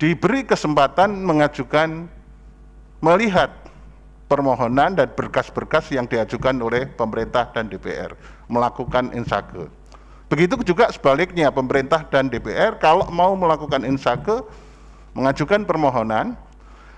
diberi 0.00 0.44
kesempatan 0.48 1.12
mengajukan 1.12 2.08
melihat 3.04 3.52
permohonan 4.28 4.96
dan 4.96 5.08
berkas-berkas 5.12 5.90
yang 5.92 6.06
diajukan 6.06 6.54
oleh 6.62 6.86
pemerintah 6.86 7.50
dan 7.50 7.66
DPR 7.66 8.14
melakukan 8.46 9.12
insake. 9.12 9.68
Begitu 10.30 10.54
juga 10.62 10.86
sebaliknya 10.94 11.50
pemerintah 11.50 12.06
dan 12.06 12.30
DPR 12.30 12.78
kalau 12.78 13.10
mau 13.10 13.34
melakukan 13.34 13.82
insake 13.82 14.46
mengajukan 15.10 15.66
permohonan 15.66 16.38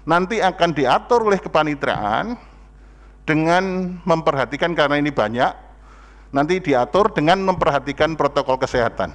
nanti 0.04 0.44
akan 0.44 0.70
diatur 0.76 1.24
oleh 1.24 1.40
kepanitraan 1.40 2.36
dengan 3.22 3.96
memperhatikan 4.02 4.74
karena 4.74 4.98
ini 4.98 5.14
banyak 5.14 5.52
nanti 6.32 6.58
diatur 6.58 7.12
dengan 7.12 7.38
memperhatikan 7.44 8.18
protokol 8.18 8.58
kesehatan 8.58 9.14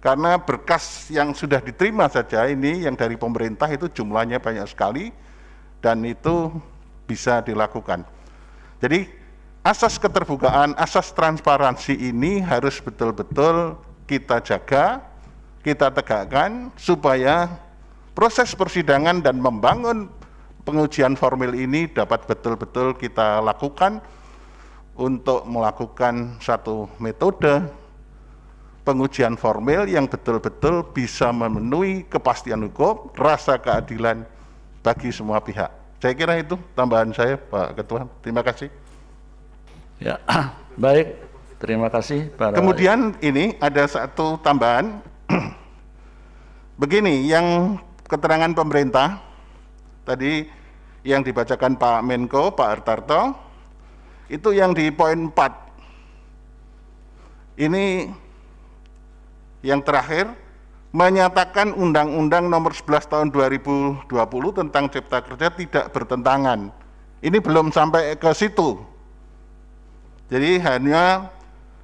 karena 0.00 0.40
berkas 0.40 1.12
yang 1.12 1.36
sudah 1.36 1.60
diterima 1.60 2.08
saja 2.08 2.48
ini 2.48 2.88
yang 2.88 2.96
dari 2.96 3.20
pemerintah 3.20 3.68
itu 3.68 3.84
jumlahnya 3.92 4.40
banyak 4.40 4.64
sekali 4.64 5.12
dan 5.84 6.00
itu 6.08 6.48
bisa 7.04 7.44
dilakukan. 7.44 8.08
Jadi 8.80 9.12
asas 9.60 10.00
keterbukaan, 10.00 10.72
asas 10.80 11.12
transparansi 11.12 11.92
ini 11.92 12.40
harus 12.40 12.80
betul-betul 12.80 13.76
kita 14.08 14.40
jaga, 14.40 15.04
kita 15.60 15.92
tegakkan 15.92 16.72
supaya 16.80 17.52
proses 18.16 18.56
persidangan 18.56 19.20
dan 19.20 19.36
membangun 19.36 20.08
pengujian 20.64 21.16
formil 21.16 21.56
ini 21.56 21.88
dapat 21.90 22.24
betul-betul 22.28 22.96
kita 22.96 23.40
lakukan 23.40 24.00
untuk 24.98 25.48
melakukan 25.48 26.36
satu 26.42 26.90
metode 27.00 27.64
pengujian 28.84 29.36
formil 29.36 29.86
yang 29.86 30.08
betul-betul 30.08 30.82
bisa 30.90 31.30
memenuhi 31.30 32.04
kepastian 32.08 32.64
hukum, 32.68 33.12
rasa 33.16 33.60
keadilan 33.60 34.24
bagi 34.80 35.12
semua 35.12 35.38
pihak. 35.40 35.70
Saya 36.00 36.16
kira 36.16 36.40
itu 36.40 36.56
tambahan 36.72 37.12
saya, 37.12 37.36
Pak 37.36 37.76
Ketua. 37.76 38.08
Terima 38.24 38.40
kasih. 38.40 38.72
Ya, 40.00 40.16
baik. 40.80 41.28
Terima 41.60 41.92
kasih. 41.92 42.32
Para... 42.32 42.56
Kemudian 42.56 43.20
ini 43.20 43.52
ada 43.60 43.84
satu 43.84 44.40
tambahan. 44.40 45.04
Begini, 46.80 47.28
yang 47.28 47.76
keterangan 48.08 48.48
pemerintah 48.56 49.20
tadi 50.04 50.44
yang 51.04 51.24
dibacakan 51.24 51.76
Pak 51.80 52.00
Menko, 52.04 52.52
Pak 52.52 52.68
Artarto, 52.68 53.48
Itu 54.30 54.54
yang 54.54 54.70
di 54.70 54.94
poin 54.94 55.26
4. 55.26 55.34
Ini 57.58 58.06
yang 59.66 59.82
terakhir 59.82 60.30
menyatakan 60.94 61.74
Undang-Undang 61.74 62.46
Nomor 62.46 62.70
11 62.70 63.10
Tahun 63.10 63.28
2020 63.34 64.06
tentang 64.54 64.86
Cipta 64.86 65.18
Kerja 65.26 65.50
tidak 65.50 65.90
bertentangan. 65.90 66.70
Ini 67.20 67.42
belum 67.42 67.74
sampai 67.74 68.14
ke 68.14 68.30
situ. 68.30 68.78
Jadi 70.30 70.62
hanya 70.62 71.26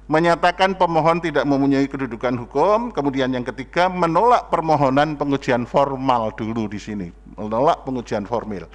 menyatakan 0.07 0.79
pemohon 0.79 1.19
tidak 1.19 1.43
mempunyai 1.43 1.83
kedudukan 1.85 2.35
hukum, 2.47 2.95
kemudian 2.95 3.27
yang 3.31 3.43
ketiga 3.43 3.91
menolak 3.91 4.47
permohonan 4.47 5.19
pengujian 5.19 5.67
formal 5.67 6.31
dulu 6.31 6.71
di 6.71 6.79
sini, 6.79 7.07
menolak 7.35 7.83
pengujian 7.83 8.23
formil. 8.23 8.67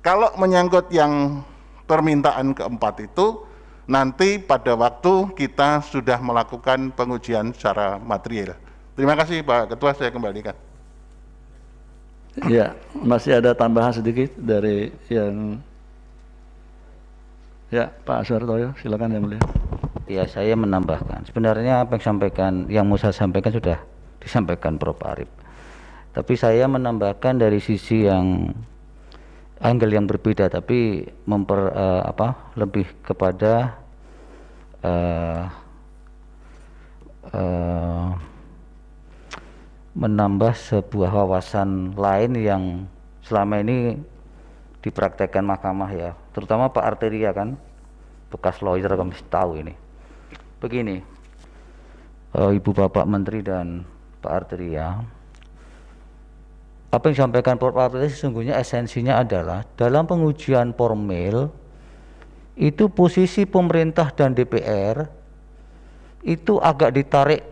Kalau 0.00 0.30
menyangkut 0.38 0.94
yang 0.94 1.42
permintaan 1.90 2.54
keempat 2.54 3.02
itu, 3.02 3.42
nanti 3.90 4.38
pada 4.38 4.78
waktu 4.78 5.34
kita 5.34 5.82
sudah 5.82 6.22
melakukan 6.22 6.94
pengujian 6.94 7.50
secara 7.50 7.98
material. 7.98 8.54
Terima 8.94 9.18
kasih 9.18 9.42
Pak 9.42 9.74
Ketua, 9.74 9.90
saya 9.98 10.14
kembalikan. 10.14 10.54
Ya, 12.46 12.74
masih 12.94 13.38
ada 13.38 13.54
tambahan 13.54 13.94
sedikit 13.94 14.34
dari 14.38 14.90
yang 15.10 15.58
Ya, 17.74 17.90
Pak 17.90 18.22
Aswartoyo, 18.22 18.70
silakan 18.78 19.18
yang 19.18 19.26
mulia. 19.26 19.42
Ya, 20.06 20.30
saya 20.30 20.54
menambahkan. 20.54 21.26
Sebenarnya 21.26 21.82
apa 21.82 21.98
yang 21.98 22.02
disampaikan, 22.06 22.52
yang 22.70 22.86
mau 22.86 22.94
saya 22.94 23.10
sampaikan 23.10 23.50
sudah 23.50 23.82
disampaikan 24.22 24.78
Prof. 24.78 25.02
Arif. 25.02 25.26
Tapi 26.14 26.38
saya 26.38 26.70
menambahkan 26.70 27.34
dari 27.34 27.58
sisi 27.58 28.06
yang 28.06 28.54
angle 29.58 29.90
yang 29.90 30.06
berbeda, 30.06 30.46
tapi 30.54 31.02
memper 31.26 31.74
uh, 31.74 32.06
apa 32.06 32.54
lebih 32.54 32.86
kepada 33.02 33.74
uh, 34.86 35.42
uh, 37.34 38.14
menambah 39.98 40.54
sebuah 40.54 41.10
wawasan 41.10 41.98
lain 41.98 42.38
yang 42.38 42.62
selama 43.26 43.66
ini 43.66 43.98
dipraktekkan 44.78 45.42
mahkamah 45.42 45.90
ya 45.90 46.14
terutama 46.34 46.68
Pak 46.68 46.84
Arteria 46.84 47.30
kan 47.30 47.54
bekas 48.28 48.58
lawyer 48.60 48.90
kami 48.90 49.14
tahu 49.30 49.62
ini. 49.62 49.74
Begini 50.58 51.14
uh, 52.34 52.50
Ibu 52.50 52.70
Bapak 52.74 53.06
Menteri 53.06 53.40
dan 53.40 53.86
Pak 54.20 54.32
Arteria 54.32 55.00
apa 56.94 57.10
yang 57.10 57.14
disampaikan 57.18 57.58
Pak 57.58 57.74
Arteria 57.74 58.10
sesungguhnya 58.10 58.54
esensinya 58.58 59.18
adalah 59.18 59.66
dalam 59.74 60.06
pengujian 60.06 60.74
formil 60.74 61.50
itu 62.54 62.86
posisi 62.86 63.42
pemerintah 63.50 64.14
dan 64.14 64.30
DPR 64.30 65.02
itu 66.22 66.62
agak 66.62 66.94
ditarik 66.94 67.42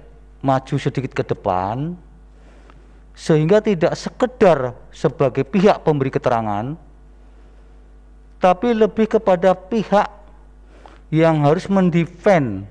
maju 0.46 0.76
sedikit 0.78 1.10
ke 1.10 1.24
depan 1.26 1.98
sehingga 3.12 3.58
tidak 3.58 3.98
sekedar 3.98 4.78
sebagai 4.94 5.42
pihak 5.42 5.82
pemberi 5.82 6.08
keterangan 6.08 6.78
tapi 8.42 8.74
lebih 8.74 9.06
kepada 9.06 9.54
pihak 9.54 10.10
yang 11.14 11.46
harus 11.46 11.70
mendefend, 11.70 12.66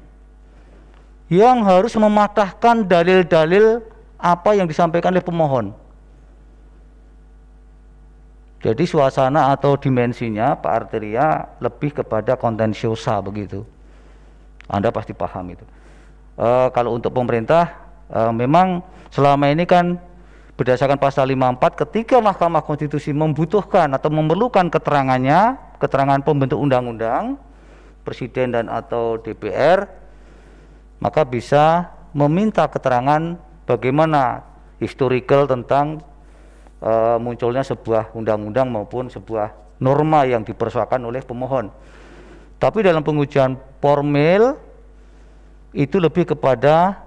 yang 1.31 1.63
harus 1.63 1.95
mematahkan 1.95 2.83
dalil-dalil 2.83 3.79
apa 4.19 4.59
yang 4.59 4.67
disampaikan 4.67 5.15
oleh 5.15 5.23
pemohon. 5.23 5.71
Jadi 8.61 8.83
suasana 8.85 9.49
atau 9.55 9.73
dimensinya 9.73 10.53
Pak 10.53 10.69
Arteria 10.69 11.49
lebih 11.57 12.03
kepada 12.03 12.37
kontensiosa 12.37 13.17
begitu. 13.23 13.65
Anda 14.69 14.93
pasti 14.93 15.17
paham 15.17 15.55
itu. 15.55 15.65
E, 16.37 16.69
kalau 16.69 16.93
untuk 16.93 17.09
pemerintah 17.09 17.73
e, 18.05 18.29
memang 18.29 18.85
selama 19.09 19.49
ini 19.49 19.65
kan 19.65 19.97
berdasarkan 20.61 21.01
pasal 21.01 21.25
54 21.25 21.73
ketika 21.73 22.21
Mahkamah 22.21 22.61
Konstitusi 22.61 23.09
membutuhkan 23.09 23.89
atau 23.97 24.13
memerlukan 24.13 24.69
keterangannya, 24.69 25.57
keterangan 25.81 26.21
pembentuk 26.21 26.61
undang-undang, 26.61 27.41
presiden 28.05 28.53
dan 28.53 28.69
atau 28.69 29.17
DPR, 29.17 29.89
maka 31.01 31.25
bisa 31.25 31.89
meminta 32.13 32.69
keterangan 32.69 33.41
bagaimana 33.65 34.45
historical 34.77 35.49
tentang 35.49 36.05
uh, 36.77 37.17
munculnya 37.17 37.65
sebuah 37.65 38.13
undang-undang 38.13 38.69
maupun 38.69 39.09
sebuah 39.09 39.81
norma 39.81 40.29
yang 40.29 40.45
dipersoalkan 40.45 41.01
oleh 41.01 41.25
pemohon. 41.25 41.73
Tapi 42.61 42.85
dalam 42.85 43.01
pengujian 43.01 43.57
formil 43.81 44.53
itu 45.73 45.97
lebih 45.97 46.37
kepada 46.37 47.01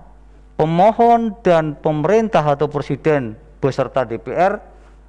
pemohon 0.55 1.35
dan 1.43 1.75
pemerintah 1.79 2.43
atau 2.43 2.71
presiden 2.71 3.35
beserta 3.59 4.07
DPR 4.07 4.59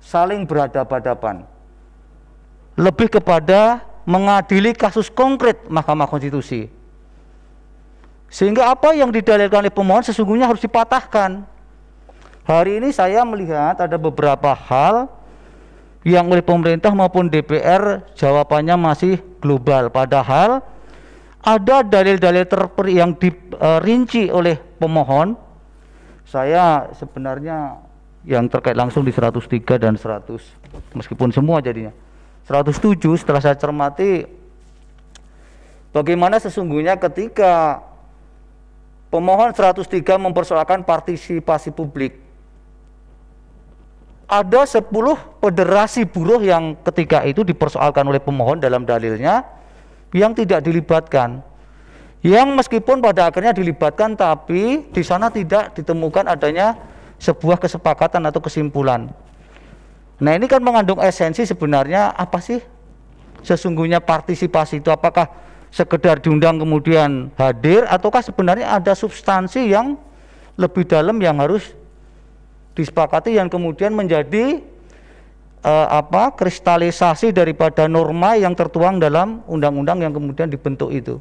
saling 0.02 0.46
berhadapan-hadapan. 0.46 1.46
Lebih 2.76 3.20
kepada 3.20 3.82
mengadili 4.06 4.76
kasus 4.76 5.10
konkret 5.10 5.66
Mahkamah 5.72 6.06
Konstitusi. 6.06 6.70
Sehingga 8.30 8.68
apa 8.68 8.92
yang 8.94 9.10
didalilkan 9.14 9.64
oleh 9.64 9.74
pemohon 9.74 10.04
sesungguhnya 10.04 10.50
harus 10.50 10.62
dipatahkan. 10.62 11.46
Hari 12.46 12.78
ini 12.78 12.94
saya 12.94 13.26
melihat 13.26 13.80
ada 13.82 13.98
beberapa 13.98 14.54
hal 14.54 15.10
yang 16.06 16.30
oleh 16.30 16.46
pemerintah 16.46 16.94
maupun 16.94 17.26
DPR 17.26 18.06
jawabannya 18.14 18.78
masih 18.78 19.18
global. 19.42 19.90
Padahal 19.90 20.62
ada 21.46 21.86
dalil-dalil 21.86 22.50
yang 22.90 23.14
dirinci 23.14 24.34
oleh 24.34 24.58
pemohon. 24.82 25.38
Saya 26.26 26.90
sebenarnya 26.98 27.78
yang 28.26 28.50
terkait 28.50 28.74
langsung 28.74 29.06
di 29.06 29.14
103 29.14 29.78
dan 29.78 29.94
100 29.94 30.42
meskipun 30.98 31.30
semua 31.30 31.62
jadinya. 31.62 31.94
107 32.50 32.98
setelah 33.22 33.42
saya 33.42 33.54
cermati 33.54 34.26
bagaimana 35.94 36.42
sesungguhnya 36.42 36.98
ketika 36.98 37.86
pemohon 39.14 39.54
103 39.54 39.86
mempersoalkan 40.18 40.82
partisipasi 40.82 41.70
publik? 41.70 42.18
Ada 44.26 44.82
10 44.82 44.90
federasi 45.38 46.10
buruh 46.10 46.42
yang 46.42 46.74
ketika 46.90 47.22
itu 47.22 47.46
dipersoalkan 47.46 48.02
oleh 48.10 48.18
pemohon 48.18 48.58
dalam 48.58 48.82
dalilnya 48.82 49.46
yang 50.16 50.32
tidak 50.32 50.64
dilibatkan 50.64 51.44
yang 52.26 52.56
meskipun 52.56 53.04
pada 53.04 53.30
akhirnya 53.30 53.54
dilibatkan 53.54 54.16
tapi 54.18 54.88
di 54.90 55.04
sana 55.06 55.30
tidak 55.30 55.76
ditemukan 55.78 56.26
adanya 56.26 56.74
sebuah 57.22 57.62
kesepakatan 57.62 58.24
atau 58.26 58.42
kesimpulan. 58.42 59.14
Nah 60.18 60.32
ini 60.34 60.50
kan 60.50 60.64
mengandung 60.64 60.98
esensi 61.04 61.46
sebenarnya 61.46 62.16
apa 62.16 62.42
sih 62.42 62.64
sesungguhnya 63.46 64.02
partisipasi 64.02 64.82
itu 64.82 64.90
apakah 64.90 65.30
sekedar 65.70 66.18
diundang 66.24 66.58
kemudian 66.58 67.30
hadir 67.38 67.86
ataukah 67.86 68.26
sebenarnya 68.26 68.74
ada 68.74 68.98
substansi 68.98 69.70
yang 69.70 70.00
lebih 70.58 70.88
dalam 70.88 71.20
yang 71.22 71.38
harus 71.38 71.76
disepakati 72.74 73.38
yang 73.38 73.52
kemudian 73.52 73.92
menjadi 73.92 74.66
uh, 75.66 75.88
apa 75.90 76.38
kristalisasi 76.38 77.34
daripada 77.34 77.90
norma 77.90 78.38
yang 78.38 78.54
tertuang 78.54 79.02
dalam 79.02 79.42
undang-undang 79.50 80.06
yang 80.06 80.14
kemudian 80.14 80.46
dibentuk 80.48 80.94
itu. 80.94 81.18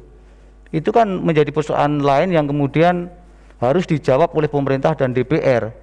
Itu 0.69 0.93
kan 0.93 1.09
menjadi 1.09 1.49
persoalan 1.49 2.05
lain 2.05 2.29
yang 2.29 2.45
kemudian 2.45 3.09
harus 3.57 3.89
dijawab 3.89 4.29
oleh 4.37 4.45
pemerintah 4.45 4.93
dan 4.93 5.15
DPR. 5.15 5.73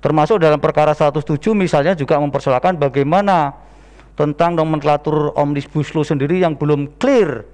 Termasuk 0.00 0.40
dalam 0.40 0.60
perkara 0.60 0.92
107 0.92 1.52
misalnya 1.56 1.96
juga 1.96 2.20
mempersoalkan 2.20 2.76
bagaimana 2.76 3.56
tentang 4.14 4.54
nomenklatur 4.54 5.34
Omnibus 5.34 5.90
Law 5.96 6.06
sendiri 6.06 6.44
yang 6.44 6.54
belum 6.54 7.00
clear 7.00 7.44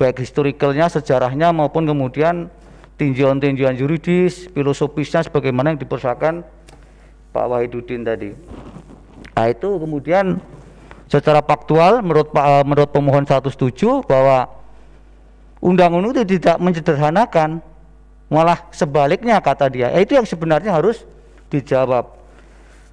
baik 0.00 0.24
historicalnya, 0.24 0.88
sejarahnya 0.88 1.52
maupun 1.52 1.84
kemudian 1.84 2.48
tinjauan-tinjauan 2.96 3.76
yuridis, 3.76 4.48
filosofisnya 4.56 5.28
sebagaimana 5.28 5.76
yang 5.76 5.80
dipersoalkan 5.84 6.40
Pak 7.30 7.46
Wahidudin 7.46 8.02
tadi. 8.02 8.34
Nah 9.34 9.46
itu 9.48 9.68
kemudian 9.78 10.36
secara 11.06 11.42
faktual 11.42 12.02
menurut 12.02 12.30
eh, 12.34 12.64
menurut 12.66 12.90
pemohon 12.90 13.24
107 13.26 14.06
bahwa 14.06 14.50
undang-undang 15.62 16.22
itu 16.22 16.38
tidak 16.38 16.56
menyederhanakan 16.58 17.62
malah 18.30 18.62
sebaliknya 18.70 19.38
kata 19.42 19.66
dia. 19.70 19.88
Eh, 19.94 20.06
itu 20.06 20.14
yang 20.14 20.26
sebenarnya 20.26 20.70
harus 20.74 21.02
dijawab. 21.50 22.14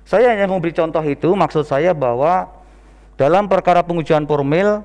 Saya 0.08 0.34
hanya 0.34 0.48
memberi 0.48 0.72
contoh 0.72 1.04
itu 1.04 1.30
maksud 1.36 1.68
saya 1.68 1.92
bahwa 1.92 2.48
dalam 3.20 3.46
perkara 3.52 3.84
pengujian 3.84 4.24
formil 4.24 4.82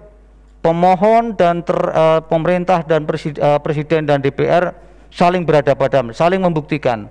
pemohon 0.65 1.35
dan 1.39 1.63
ter, 1.63 1.75
uh, 1.75 2.23
pemerintah 2.27 2.83
dan 2.83 3.07
presiden, 3.07 3.39
uh, 3.39 3.59
presiden 3.63 4.03
dan 4.07 4.19
DPR 4.19 4.75
saling 5.15 5.47
berhadapan 5.47 6.11
saling 6.11 6.41
membuktikan 6.41 7.11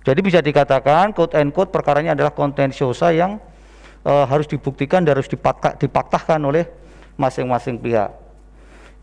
jadi 0.00 0.20
bisa 0.24 0.40
dikatakan 0.40 1.12
quote 1.12 1.36
and 1.36 1.52
quote 1.52 1.68
perkaranya 1.68 2.16
adalah 2.16 2.32
kontensiosa 2.32 3.12
yang 3.12 3.36
uh, 4.04 4.24
harus 4.24 4.48
dibuktikan 4.48 5.04
dan 5.04 5.20
harus 5.20 5.28
dipaktahkan 5.76 6.40
oleh 6.40 6.64
masing-masing 7.20 7.76
pihak. 7.76 8.08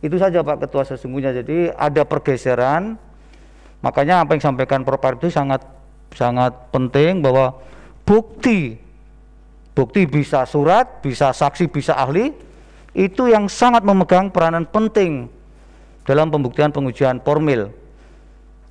Itu 0.01 0.17
saja 0.17 0.41
Pak 0.41 0.65
Ketua 0.65 0.85
sesungguhnya. 0.85 1.33
Jadi 1.33 1.73
ada 1.73 2.05
pergeseran. 2.05 2.97
Makanya 3.81 4.25
apa 4.25 4.33
yang 4.33 4.41
disampaikan 4.41 4.81
Prof. 4.81 5.01
Itu 5.21 5.29
sangat 5.29 5.61
sangat 6.13 6.53
penting 6.73 7.21
bahwa 7.21 7.61
bukti 8.01 8.81
bukti 9.77 10.09
bisa 10.09 10.41
surat, 10.49 11.05
bisa 11.05 11.29
saksi, 11.29 11.69
bisa 11.69 11.93
ahli 11.93 12.33
itu 12.97 13.29
yang 13.29 13.45
sangat 13.45 13.85
memegang 13.85 14.33
peranan 14.33 14.65
penting 14.65 15.29
dalam 16.01 16.33
pembuktian 16.33 16.73
pengujian 16.73 17.21
formil. 17.21 17.69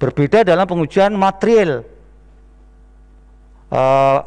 Berbeda 0.02 0.42
dalam 0.42 0.66
pengujian 0.66 1.14
material. 1.14 1.86
Uh, 3.66 4.20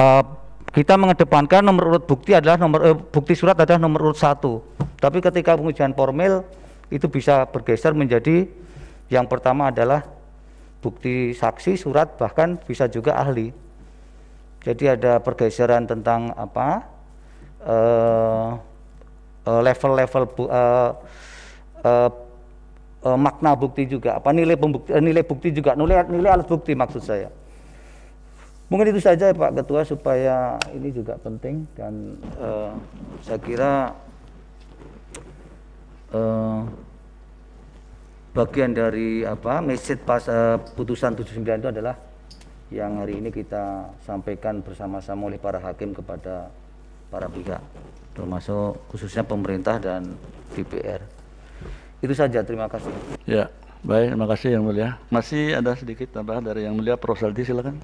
uh, 0.00 0.24
kita 0.72 0.96
mengedepankan 0.96 1.60
nomor 1.60 1.94
urut 1.94 2.04
bukti 2.08 2.32
adalah 2.32 2.56
nomor 2.56 2.80
uh, 2.80 2.96
bukti 2.96 3.36
surat 3.36 3.54
adalah 3.54 3.78
nomor 3.78 4.10
urut 4.10 4.18
satu. 4.18 4.64
Tapi 4.98 5.20
ketika 5.20 5.54
pengujian 5.54 5.92
formil 5.92 6.40
itu 6.88 7.04
bisa 7.12 7.44
bergeser 7.44 7.92
menjadi 7.92 8.48
yang 9.12 9.28
pertama 9.28 9.68
adalah 9.68 10.08
bukti 10.80 11.36
saksi, 11.36 11.76
surat, 11.76 12.16
bahkan 12.16 12.56
bisa 12.64 12.88
juga 12.88 13.20
ahli. 13.20 13.52
Jadi 14.64 14.84
ada 14.88 15.20
pergeseran 15.20 15.84
tentang 15.84 16.32
apa 16.32 16.88
level-level 19.44 20.24
uh, 20.40 20.92
uh, 21.84 22.10
uh, 23.04 23.18
makna 23.20 23.52
bukti 23.52 23.84
juga, 23.84 24.16
apa 24.16 24.32
nilai 24.32 24.56
pembukti, 24.56 24.88
nilai 24.96 25.24
bukti 25.24 25.52
juga, 25.52 25.76
nilai 25.76 26.08
nilai 26.08 26.30
alat 26.32 26.48
bukti 26.48 26.72
maksud 26.72 27.04
saya. 27.04 27.28
Mungkin 28.72 28.96
itu 28.96 29.00
saja 29.00 29.28
Pak 29.30 29.60
Ketua 29.60 29.84
supaya 29.84 30.56
ini 30.72 30.88
juga 30.88 31.20
penting 31.20 31.68
dan 31.76 32.16
uh, 32.40 32.72
saya 33.20 33.38
kira 33.38 33.72
uh, 36.16 36.64
bagian 38.32 38.72
dari 38.72 39.22
apa 39.22 39.60
message 39.60 40.00
pas 40.02 40.24
uh, 40.26 40.56
putusan 40.74 41.12
79 41.12 41.44
itu 41.44 41.68
adalah 41.70 41.94
yang 42.72 43.04
hari 43.04 43.20
ini 43.20 43.28
kita 43.28 43.92
sampaikan 44.02 44.64
bersama-sama 44.64 45.28
oleh 45.28 45.38
para 45.38 45.60
hakim 45.60 45.92
kepada 45.92 46.48
para 47.12 47.28
pihak 47.28 47.60
termasuk 48.14 48.78
khususnya 48.88 49.26
pemerintah 49.26 49.76
dan 49.82 50.14
DPR. 50.54 51.02
Itu 51.98 52.14
saja, 52.14 52.46
terima 52.46 52.70
kasih. 52.70 52.94
Ya, 53.26 53.50
baik, 53.82 54.14
terima 54.14 54.28
kasih 54.30 54.48
yang 54.54 54.64
mulia. 54.64 54.96
Masih 55.10 55.58
ada 55.58 55.74
sedikit 55.74 56.14
tambah 56.14 56.38
dari 56.40 56.64
yang 56.64 56.78
mulia 56.78 56.94
Prof. 56.94 57.18
Saldi, 57.18 57.42
silakan. 57.42 57.82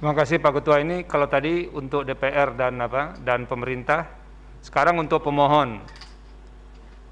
Terima 0.00 0.16
kasih 0.16 0.40
Pak 0.40 0.64
Ketua 0.64 0.80
ini 0.80 1.04
kalau 1.04 1.28
tadi 1.28 1.68
untuk 1.76 2.08
DPR 2.08 2.56
dan 2.56 2.80
apa 2.80 3.20
dan 3.20 3.44
pemerintah, 3.44 4.08
sekarang 4.64 4.96
untuk 4.96 5.20
pemohon. 5.20 5.76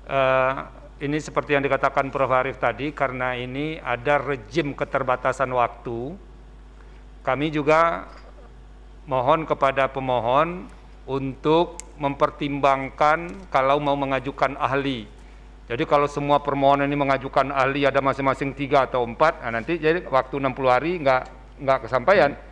Uh, 0.09 0.65
ini 0.97 1.21
seperti 1.21 1.53
yang 1.53 1.61
dikatakan 1.61 2.09
Prof. 2.09 2.33
Arif 2.33 2.57
tadi, 2.57 2.97
karena 2.97 3.37
ini 3.37 3.77
ada 3.77 4.17
rejim 4.17 4.73
keterbatasan 4.73 5.53
waktu, 5.53 6.17
kami 7.29 7.53
juga 7.53 8.09
mohon 9.05 9.45
kepada 9.45 9.93
pemohon 9.93 10.73
untuk 11.05 11.77
mempertimbangkan 12.01 13.53
kalau 13.53 13.85
mau 13.85 14.01
mengajukan 14.01 14.57
ahli. 14.57 15.05
Jadi 15.69 15.85
kalau 15.85 16.09
semua 16.09 16.41
permohonan 16.41 16.89
ini 16.89 16.97
mengajukan 16.97 17.53
ahli 17.53 17.85
ada 17.85 18.01
masing-masing 18.01 18.57
tiga 18.57 18.89
atau 18.89 19.05
empat, 19.05 19.45
nah 19.45 19.61
nanti 19.61 19.77
jadi 19.77 20.09
waktu 20.09 20.41
60 20.41 20.73
hari 20.73 20.97
nggak 21.05 21.23
nggak 21.61 21.81
kesampaian. 21.85 22.48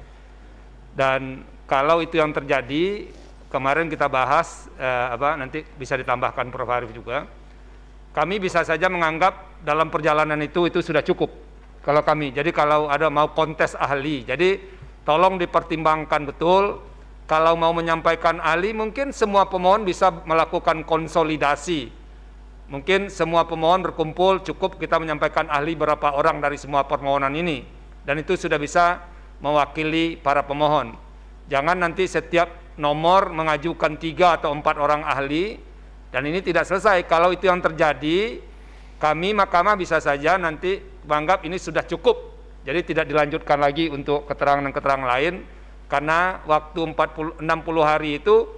Dan 0.97 1.45
kalau 1.69 2.01
itu 2.01 2.17
yang 2.17 2.33
terjadi, 2.33 3.13
kemarin 3.53 3.93
kita 3.93 4.09
bahas 4.09 4.65
eh, 4.81 5.07
apa 5.13 5.37
nanti 5.37 5.61
bisa 5.77 5.93
ditambahkan 6.01 6.49
Prof 6.49 6.73
Arif 6.73 6.91
juga. 6.97 7.29
Kami 8.17 8.41
bisa 8.41 8.65
saja 8.65 8.89
menganggap 8.89 9.61
dalam 9.61 9.93
perjalanan 9.93 10.41
itu 10.41 10.65
itu 10.65 10.81
sudah 10.81 11.05
cukup 11.05 11.29
kalau 11.85 12.01
kami. 12.01 12.33
Jadi 12.33 12.49
kalau 12.49 12.89
ada 12.89 13.13
mau 13.13 13.37
kontes 13.37 13.77
ahli, 13.77 14.25
jadi 14.25 14.57
tolong 15.05 15.37
dipertimbangkan 15.37 16.33
betul. 16.33 16.81
Kalau 17.27 17.59
mau 17.59 17.75
menyampaikan 17.75 18.39
ahli, 18.39 18.71
mungkin 18.71 19.11
semua 19.11 19.51
pemohon 19.51 19.83
bisa 19.83 20.15
melakukan 20.25 20.87
konsolidasi. 20.87 21.91
Mungkin 22.71 23.11
semua 23.11 23.43
pemohon 23.51 23.83
berkumpul, 23.83 24.47
cukup 24.47 24.79
kita 24.79 24.95
menyampaikan 25.03 25.51
ahli 25.51 25.75
berapa 25.75 26.15
orang 26.15 26.39
dari 26.39 26.55
semua 26.55 26.87
permohonan 26.87 27.35
ini. 27.35 27.67
Dan 28.07 28.23
itu 28.23 28.39
sudah 28.39 28.63
bisa 28.63 29.03
mewakili 29.41 30.17
para 30.17 30.45
pemohon. 30.45 30.97
Jangan 31.47 31.79
nanti 31.79 32.09
setiap 32.09 32.77
nomor 32.77 33.33
mengajukan 33.33 33.97
tiga 33.97 34.37
atau 34.37 34.53
empat 34.53 34.77
orang 34.77 35.03
ahli, 35.07 35.57
dan 36.13 36.23
ini 36.27 36.41
tidak 36.45 36.69
selesai. 36.69 37.05
Kalau 37.09 37.33
itu 37.33 37.49
yang 37.49 37.61
terjadi, 37.61 38.41
kami 39.01 39.37
mahkamah 39.37 39.77
bisa 39.77 40.01
saja 40.01 40.37
nanti 40.37 40.81
menganggap 41.05 41.45
ini 41.45 41.57
sudah 41.57 41.85
cukup. 41.85 42.37
Jadi 42.67 42.95
tidak 42.95 43.07
dilanjutkan 43.07 43.63
lagi 43.63 43.87
untuk 43.87 44.27
keterangan-keterangan 44.27 45.07
lain, 45.07 45.47
karena 45.87 46.43
waktu 46.45 46.83
40, 46.83 47.39
60 47.39 47.47
hari 47.87 48.19
itu 48.19 48.51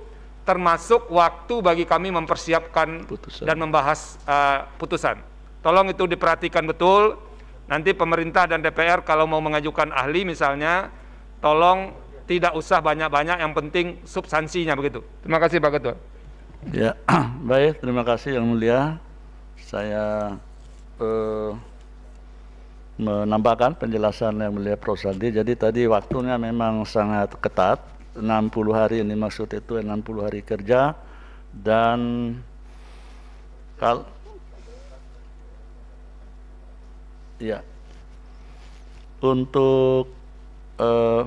termasuk 0.48 1.12
waktu 1.12 1.60
bagi 1.60 1.84
kami 1.84 2.08
mempersiapkan 2.08 3.04
putusan. 3.04 3.44
dan 3.44 3.60
membahas 3.60 4.16
uh, 4.24 4.64
putusan. 4.80 5.20
Tolong 5.60 5.92
itu 5.92 6.08
diperhatikan 6.08 6.64
betul, 6.64 7.20
Nanti 7.68 7.92
pemerintah 7.92 8.48
dan 8.48 8.64
DPR 8.64 9.04
kalau 9.04 9.28
mau 9.28 9.44
mengajukan 9.44 9.92
ahli 9.92 10.24
misalnya, 10.24 10.88
tolong 11.44 11.92
tidak 12.24 12.56
usah 12.56 12.80
banyak-banyak, 12.80 13.40
yang 13.40 13.52
penting 13.52 14.00
substansinya 14.04 14.72
begitu. 14.76 15.04
Terima 15.24 15.40
kasih 15.40 15.60
Pak 15.60 15.72
Ketua. 15.76 15.94
Ya, 16.72 16.92
baik, 17.50 17.80
terima 17.84 18.04
kasih 18.04 18.40
Yang 18.40 18.46
Mulia. 18.48 18.80
Saya 19.60 20.36
eh, 21.00 21.50
menambahkan 23.00 23.76
penjelasan 23.76 24.40
Yang 24.40 24.52
Mulia 24.52 24.76
Prof. 24.76 25.00
Sandi. 25.00 25.32
Jadi 25.32 25.52
tadi 25.56 25.84
waktunya 25.84 26.40
memang 26.40 26.84
sangat 26.88 27.36
ketat, 27.40 27.80
60 28.18 28.74
hari 28.74 29.06
ini 29.06 29.14
maksud 29.14 29.46
itu 29.54 29.78
60 29.78 30.26
hari 30.26 30.42
kerja 30.42 30.98
dan 31.54 31.98
kalau 33.78 34.02
Ya. 37.38 37.62
Untuk 39.22 40.10
uh, 40.78 41.22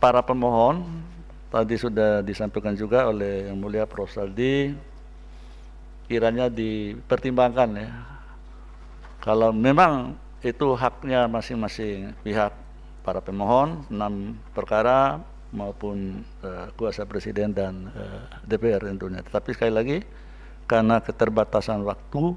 para 0.00 0.20
pemohon 0.20 0.84
tadi 1.48 1.76
sudah 1.80 2.20
disampaikan 2.20 2.76
juga 2.76 3.08
oleh 3.08 3.48
Yang 3.48 3.58
Mulia 3.60 3.84
Prof. 3.88 4.12
Saldi 4.12 4.76
kiranya 6.08 6.52
dipertimbangkan 6.52 7.70
ya. 7.80 7.90
Kalau 9.24 9.56
memang 9.56 10.20
itu 10.44 10.76
haknya 10.76 11.24
masing-masing 11.24 12.12
pihak 12.20 12.52
para 13.00 13.24
pemohon 13.24 13.88
enam 13.88 14.36
perkara 14.52 15.24
maupun 15.54 16.20
uh, 16.44 16.68
kuasa 16.76 17.08
presiden 17.08 17.56
dan 17.56 17.88
uh, 17.94 18.00
eh, 18.00 18.22
DPR 18.44 18.84
tentunya. 18.84 19.24
Tetapi 19.24 19.56
sekali 19.56 19.72
lagi 19.72 19.98
karena 20.68 21.00
keterbatasan 21.00 21.80
waktu 21.86 22.36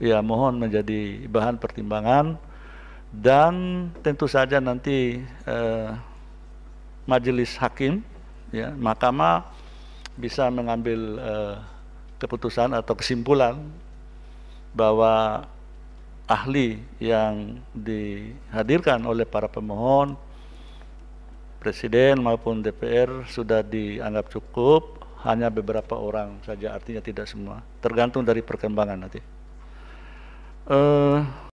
ya 0.00 0.20
mohon 0.20 0.60
menjadi 0.60 1.28
bahan 1.28 1.56
pertimbangan 1.56 2.36
dan 3.10 3.86
tentu 4.06 4.30
saja 4.30 4.62
nanti 4.62 5.18
eh, 5.26 5.90
majelis 7.10 7.58
hakim 7.58 8.06
ya 8.54 8.70
mahkamah 8.70 9.50
bisa 10.14 10.46
mengambil 10.50 11.18
eh, 11.18 11.56
keputusan 12.22 12.70
atau 12.78 12.94
kesimpulan 12.94 13.58
bahwa 14.70 15.42
ahli 16.30 16.78
yang 17.02 17.58
dihadirkan 17.74 19.02
oleh 19.02 19.26
para 19.26 19.50
pemohon 19.50 20.14
presiden 21.58 22.22
maupun 22.22 22.62
DPR 22.62 23.26
sudah 23.26 23.66
dianggap 23.66 24.30
cukup 24.30 25.02
hanya 25.26 25.50
beberapa 25.50 25.98
orang 25.98 26.38
saja 26.46 26.78
artinya 26.78 27.02
tidak 27.02 27.26
semua 27.26 27.60
tergantung 27.82 28.22
dari 28.22 28.40
perkembangan 28.40 28.96
nanti. 28.96 29.20
Uh, 30.70 31.49